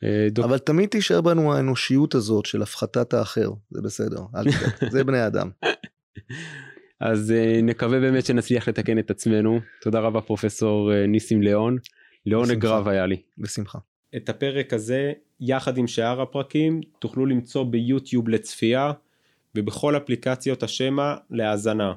[0.05, 0.45] אה, דוק...
[0.45, 5.27] אבל תמיד תישאר בנו האנושיות הזאת של הפחתת האחר, זה בסדר, אל תדאג, זה בני
[5.27, 5.51] אדם.
[7.01, 9.61] אז uh, נקווה באמת שנצליח לתקן את עצמנו.
[9.81, 11.79] תודה רבה פרופסור uh, ניסים ליאון.
[12.27, 13.23] לעונג רב היה לי.
[13.39, 13.79] בשמחה.
[14.17, 18.93] את הפרק הזה יחד עם שאר הפרקים תוכלו למצוא ביוטיוב לצפייה
[19.55, 21.93] ובכל אפליקציות השמע להאזנה.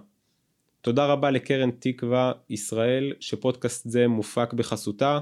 [0.82, 5.20] תודה רבה לקרן תקווה ישראל שפודקאסט זה מופק בחסותה.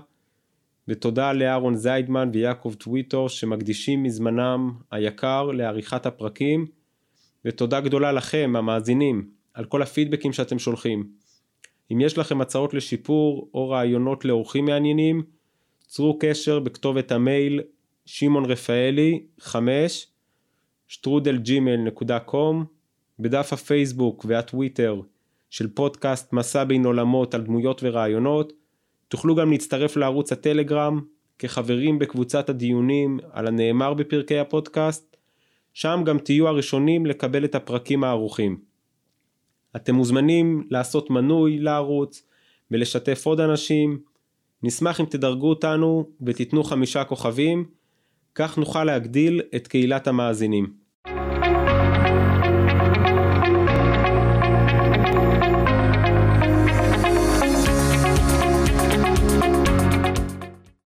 [0.88, 6.66] ותודה לאהרון זיידמן ויעקב טוויטור שמקדישים מזמנם היקר לעריכת הפרקים
[7.46, 11.10] ותודה גדולה לכם המאזינים על כל הפידבקים שאתם שולחים.
[11.92, 15.24] אם יש לכם הצעות לשיפור או רעיונות לאורחים מעניינים
[15.88, 17.62] צרו קשר בכתובת המייל
[18.06, 20.08] שמעון רפאלי 5
[20.88, 22.66] שטרודל ג'ימל נקודה קום
[23.20, 25.02] בדף הפייסבוק והטוויטר
[25.50, 28.54] של פודקאסט מסע בין עולמות על דמויות ורעיונות.
[29.08, 31.02] תוכלו גם להצטרף לערוץ הטלגרם
[31.40, 35.18] כחברים בקבוצת הדיונים על הנאמר בפרקי הפודקאסט.
[35.74, 38.60] שם גם תהיו הראשונים לקבל את הפרקים הערוכים.
[39.76, 42.24] אתם מוזמנים לעשות מנוי לערוץ
[42.72, 44.00] ולשתף עוד אנשים.
[44.64, 47.66] נשמח אם תדרגו אותנו ותיתנו חמישה כוכבים,
[48.36, 50.87] כך נוכל להגדיל את קהילת המאזינים.